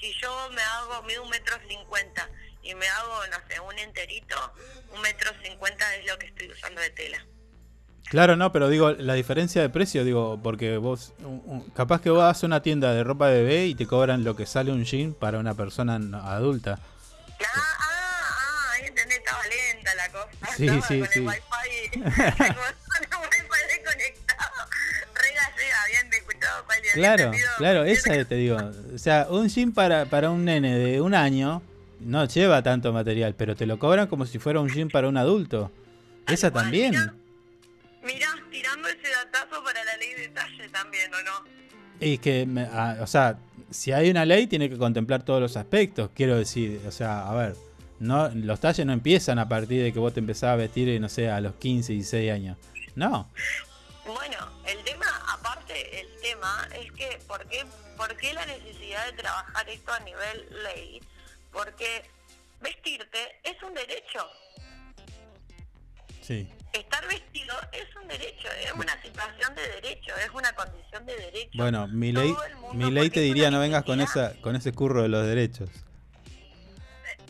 [0.00, 2.28] Si yo me hago, mido un metro cincuenta
[2.62, 4.36] y me hago, no sé, un enterito,
[4.94, 7.26] un metro cincuenta es lo que estoy usando de tela.
[8.08, 12.10] Claro, no, pero digo, la diferencia de precio, digo, porque vos, un- un- capaz que
[12.10, 14.72] vos vas a una tienda de ropa de bebé y te cobran lo que sale
[14.72, 15.94] un jean para una persona
[16.24, 16.78] adulta.
[17.40, 20.56] Ah, ahí entendés, estaba lenta la cosa.
[20.56, 21.18] Sí, estaba sí, con sí.
[21.20, 24.50] el wifi, con el wifi desconectado.
[25.14, 26.64] Re gallega, bien escuchado,
[26.94, 28.56] Claro, claro, esa es, te digo.
[28.94, 31.62] O sea, un jean para, para un nene de un año
[32.00, 35.16] no lleva tanto material, pero te lo cobran como si fuera un jean para un
[35.16, 35.70] adulto.
[36.26, 37.12] Esa también.
[38.02, 41.44] Mirá, tirando ese datazo para la ley de talle también, ¿o no?
[42.00, 43.38] Y que, me- ah, o sea,
[43.70, 46.10] si hay una ley, tiene que contemplar todos los aspectos.
[46.14, 47.56] Quiero decir, o sea, a ver,
[47.98, 51.08] no, los talles no empiezan a partir de que vos te empezás a vestir, no
[51.10, 52.56] sé, a los 15, 16 años.
[52.94, 53.30] No.
[54.06, 57.64] Bueno, el tema, aparte, el tema es que, ¿por qué,
[57.98, 61.00] ¿por qué la necesidad de trabajar esto a nivel ley?
[61.52, 62.02] Porque
[62.62, 64.26] vestirte es un derecho.
[66.30, 66.48] Sí.
[66.72, 71.50] Estar vestido es un derecho, es una situación de derecho, es una condición de derecho.
[71.54, 72.32] Bueno, mi ley,
[72.72, 75.68] mi ley te diría no vengas con esa, con ese curro de los derechos.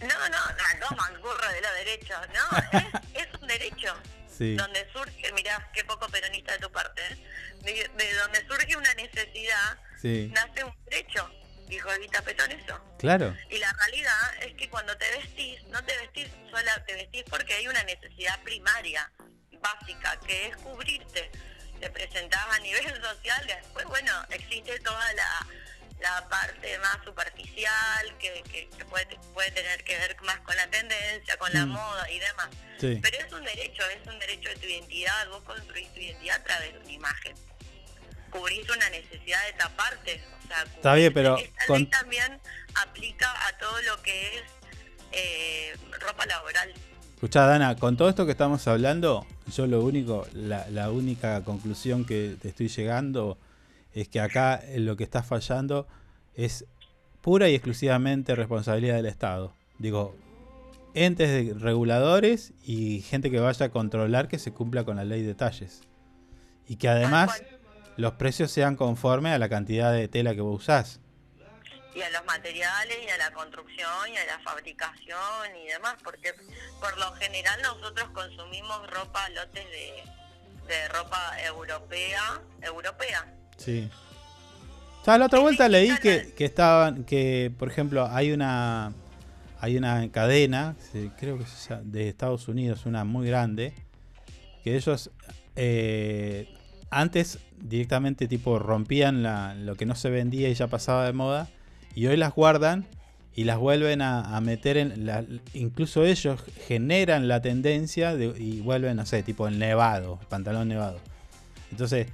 [0.02, 3.94] No, no, no, no mangurro de los derechos, no, es, es un derecho.
[4.40, 4.54] Sí.
[4.56, 7.16] Donde surge, mirá, qué poco peronista de tu parte, ¿eh?
[7.60, 7.72] de,
[8.02, 10.32] de donde surge una necesidad, Sí.
[10.32, 11.30] nace un derecho.
[11.70, 12.78] Dijo Evita Petón eso.
[12.98, 13.34] Claro.
[13.48, 17.54] Y la realidad es que cuando te vestís, no te vestís sola, te vestís porque
[17.54, 19.10] hay una necesidad primaria,
[19.62, 21.30] básica, que es cubrirte.
[21.80, 25.46] Te presentás a nivel social, después, bueno, existe toda la,
[26.00, 30.66] la parte más superficial que, que, que puede, puede tener que ver más con la
[30.68, 31.70] tendencia, con la Mm.
[31.70, 32.48] moda y demás.
[32.80, 32.98] Sí.
[33.02, 36.44] Pero es un derecho, es un derecho de tu identidad, vos construís tu identidad a
[36.44, 37.34] través de una imagen.
[38.30, 42.38] Cubrís una necesidad de taparte, o sea, Está bien, pero esta con- ley también
[42.82, 44.42] aplica a todo lo que es
[45.12, 46.72] eh, ropa laboral.
[47.14, 52.04] Escuchá, Dana, con todo esto que estamos hablando, yo lo único, la, la única conclusión
[52.06, 53.36] que te estoy llegando
[53.92, 55.86] es que acá eh, lo que está fallando
[56.34, 56.64] es
[57.20, 59.52] pura y exclusivamente responsabilidad del Estado.
[59.78, 60.16] Digo,
[60.94, 65.22] entes de- reguladores y gente que vaya a controlar que se cumpla con la ley
[65.22, 65.82] de talles.
[66.68, 67.42] Y que además
[67.96, 71.00] los precios sean conformes a la cantidad de tela que vos usás.
[71.94, 76.34] y a los materiales y a la construcción y a la fabricación y demás, porque
[76.80, 80.02] por lo general nosotros consumimos ropa, lotes de,
[80.68, 83.34] de ropa europea, europea.
[83.56, 83.90] Sí.
[85.00, 88.92] O sea, la otra vuelta leí que, que estaban, que por ejemplo hay una
[89.60, 90.74] hay una cadena,
[91.18, 93.74] creo que es de Estados Unidos, una muy grande,
[94.64, 95.10] que ellos
[95.54, 96.48] eh,
[96.90, 101.48] antes directamente tipo rompían la- lo que no se vendía y ya pasaba de moda,
[101.94, 102.86] y hoy las guardan
[103.34, 108.96] y las vuelven a, meter en la, incluso ellos generan la tendencia de- y vuelven,
[108.96, 110.98] no sé, tipo el nevado, el pantalón nevado.
[111.70, 112.08] Entonces,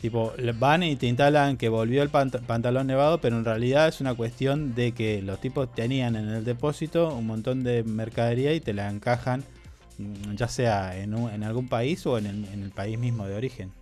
[0.00, 4.00] Tipo, van y te instalan que volvió el pant- pantalón nevado, pero en realidad es
[4.00, 8.60] una cuestión de que los tipos tenían en el depósito un montón de mercadería y
[8.60, 9.44] te la encajan,
[9.98, 13.72] mm, ya sea en, un- en algún país o en el país mismo de origen.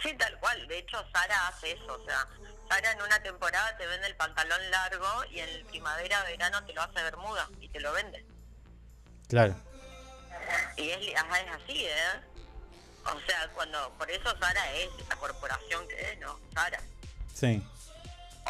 [0.00, 0.66] Sí, tal cual.
[0.68, 1.94] De hecho, Sara hace eso.
[1.94, 2.26] O sea,
[2.68, 6.82] Sara en una temporada te vende el pantalón largo y en primavera, verano te lo
[6.82, 8.24] hace bermuda y te lo vende.
[9.28, 9.54] Claro.
[10.76, 12.20] Y es, ajá, es así, ¿eh?
[13.04, 16.38] O sea, cuando por eso Sara es la corporación que es, ¿no?
[16.54, 16.80] Sara.
[17.34, 17.62] Sí.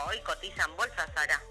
[0.06, 1.43] Hoy cotiza en bolsa Sara.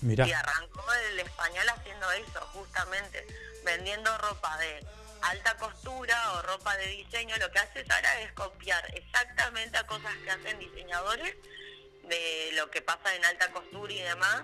[0.00, 0.26] Mirá.
[0.26, 3.26] Y arrancó el español haciendo eso, justamente,
[3.64, 4.86] vendiendo ropa de
[5.22, 7.36] alta costura o ropa de diseño.
[7.38, 11.34] Lo que hace Sara es copiar exactamente a cosas que hacen diseñadores
[12.04, 14.42] de lo que pasa en alta costura y demás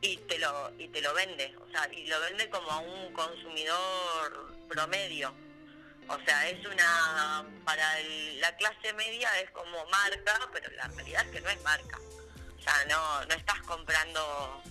[0.00, 3.12] y te lo y te lo vende, o sea, y lo vende como a un
[3.12, 5.34] consumidor promedio.
[6.08, 11.24] O sea, es una para el- la clase media es como marca, pero la realidad
[11.26, 11.98] es que no es marca.
[12.58, 14.62] O sea, no no estás comprando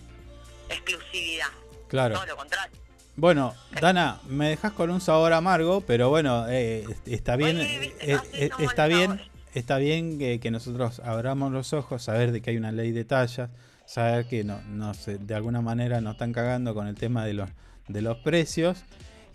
[0.69, 1.51] exclusividad.
[1.87, 2.15] Claro.
[2.15, 2.80] Todo lo contrario.
[3.21, 8.49] Bueno, Dana, me dejas con un sabor amargo, pero bueno, eh, está bien, eh, eh,
[8.57, 9.21] está bien,
[9.53, 13.05] está bien que, que nosotros abramos los ojos, saber de que hay una ley de
[13.05, 13.51] tallas,
[13.85, 17.35] saber que no, no sé, de alguna manera nos están cagando con el tema de
[17.35, 17.49] los,
[17.87, 18.85] de los precios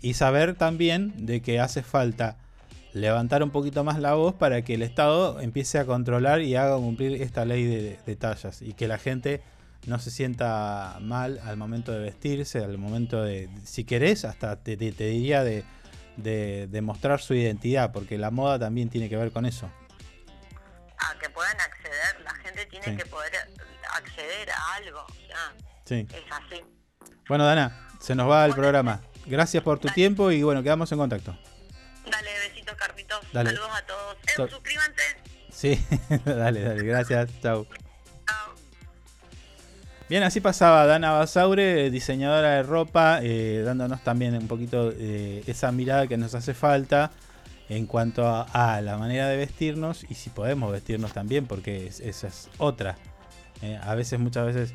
[0.01, 2.35] y saber también de que hace falta
[2.91, 6.75] levantar un poquito más la voz para que el Estado empiece a controlar y haga
[6.75, 9.39] cumplir esta ley de, de tallas y que la gente
[9.85, 14.75] no se sienta mal al momento de vestirse, al momento de, si querés, hasta te,
[14.77, 15.63] te- te diría de,
[16.17, 19.69] de, de mostrar su identidad, porque la moda también tiene que ver con eso.
[20.99, 22.97] A que puedan acceder, la gente tiene Sí.
[22.97, 23.31] que poder
[23.93, 24.99] acceder a algo.
[25.01, 25.53] O sea,
[25.85, 26.07] Sí.
[26.09, 26.63] es así.
[27.29, 29.01] Bueno, Dana, se nos va el programa.
[29.25, 31.37] Gracias por tu tiempo y bueno, quedamos en contacto.
[32.09, 33.19] Dale, besitos, Carlitos.
[33.33, 33.49] Dale.
[33.51, 34.15] Saludos a todos.
[34.23, 34.49] Eh, Chau.
[34.49, 35.03] suscríbanse.
[35.51, 35.85] Sí,
[36.25, 37.67] dale, dale, gracias, chao.
[40.09, 45.71] Bien, así pasaba Dana Basaure, diseñadora de ropa, eh, dándonos también un poquito eh, esa
[45.73, 47.11] mirada que nos hace falta
[47.67, 52.27] en cuanto a, la manera de vestirnos y si podemos vestirnos también, porque es- esa
[52.27, 52.95] es otra.
[53.61, 54.73] Eh, a veces, muchas veces,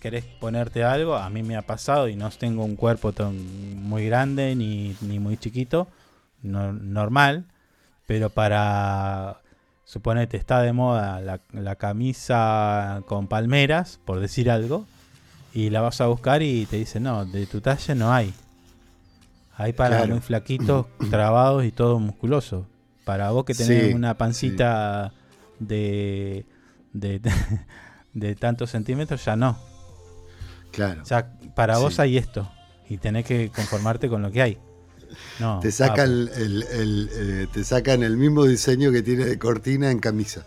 [0.00, 3.34] querés ponerte algo, a mí me ha pasado y no tengo un cuerpo tan
[3.82, 5.88] muy grande ni, ni muy chiquito,
[6.42, 7.44] no- normal,
[8.06, 9.40] pero para
[9.84, 14.86] suponete está de moda la, la camisa con palmeras, por decir algo,
[15.52, 18.32] y la vas a buscar y te dicen, no, de tu talla no hay.
[19.56, 20.12] Hay para Claro.
[20.14, 22.66] muy flaquitos, trabados y todo musculoso.
[23.04, 25.12] Para vos que tenés Sí, una pancita
[25.60, 26.44] de,
[26.92, 27.20] de,
[28.14, 29.58] de tantos centímetros, ya no.
[30.72, 31.02] Claro.
[31.02, 32.50] O sea, para vos hay esto.
[32.88, 34.58] Y tenés que conformarte con lo que hay.
[35.40, 39.38] No, Te sacan el, el- el, eh, te sacan el mismo diseño que tiene de
[39.38, 40.46] cortina en camisa.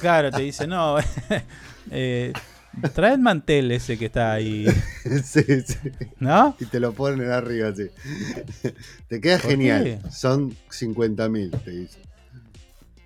[0.00, 0.96] Claro, te dice, no,
[1.90, 2.32] eh,
[2.94, 4.66] trae el mantel ese que está ahí.
[5.24, 5.76] sí, sí.
[6.18, 6.56] ¿No?
[6.58, 7.88] Y te lo ponen arriba, sí.
[9.08, 9.84] Te queda ¿Por genial.
[9.84, 10.10] qué?
[10.10, 12.02] Son 50 mil, te dicen.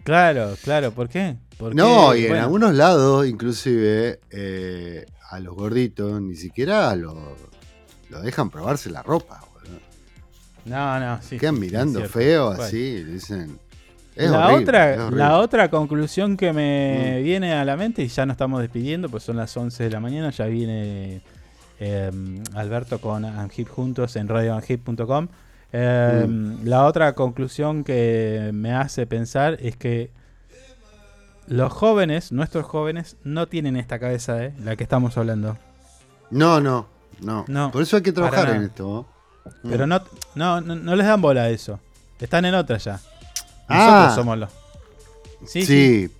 [0.04, 1.36] Claro, claro, ¿por qué?
[1.72, 7.36] No, y en bueno, algunos lados, inclusive, eh, a los gorditos ni siquiera lo,
[8.10, 9.43] lo dejan probarse la ropa.
[10.64, 11.38] No, no, sí.
[11.38, 12.62] Quedan mirando es feo Bueno.
[12.62, 13.58] así, dicen.
[14.16, 17.24] Es la, horrible, otra, la otra conclusión que me Mm.
[17.24, 20.00] viene a la mente, y ya nos estamos despidiendo, pues son las 11 de la
[20.00, 21.20] mañana, ya viene
[21.80, 22.10] eh,
[22.54, 25.28] Alberto con Anhip juntos en radioanhip.com.
[25.72, 26.64] Eh, Mm.
[26.64, 30.10] La otra conclusión que me hace pensar es que
[31.48, 35.58] los jóvenes, nuestros jóvenes, no tienen esta cabeza de la que estamos hablando.
[36.30, 36.86] No, no,
[37.20, 39.06] no, No, Por eso hay que trabajar en esto.
[39.62, 39.88] Pero Mm.
[39.90, 40.02] no,
[40.34, 41.78] no, no, les dan bola a eso.
[42.20, 42.92] Están en otra ya.
[43.68, 44.12] Nosotros Ah.
[44.14, 44.50] somos los.
[45.46, 46.10] Sí, Sí, sí.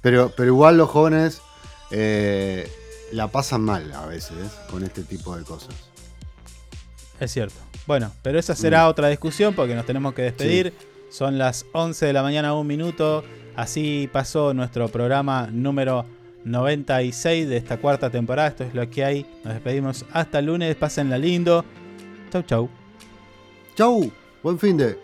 [0.00, 1.40] Pero, pero igual los jóvenes
[1.90, 2.70] eh,
[3.12, 4.36] la pasan mal a veces
[4.70, 5.74] con este tipo de cosas.
[7.18, 7.56] Es cierto.
[7.86, 8.88] Bueno, pero esa será Mm.
[8.90, 10.72] otra discusión porque nos tenemos que despedir.
[11.10, 13.24] Son las 11 de la mañana, un minuto.
[13.56, 16.04] Así pasó nuestro programa número
[16.44, 18.48] 96 de esta cuarta temporada.
[18.48, 19.26] Esto es lo que hay.
[19.44, 20.76] Nos despedimos hasta el lunes.
[20.76, 21.64] Pásenla lindo.
[22.30, 22.68] Chau, chau.
[23.76, 24.02] Chau,
[24.42, 24.96] buen fin de.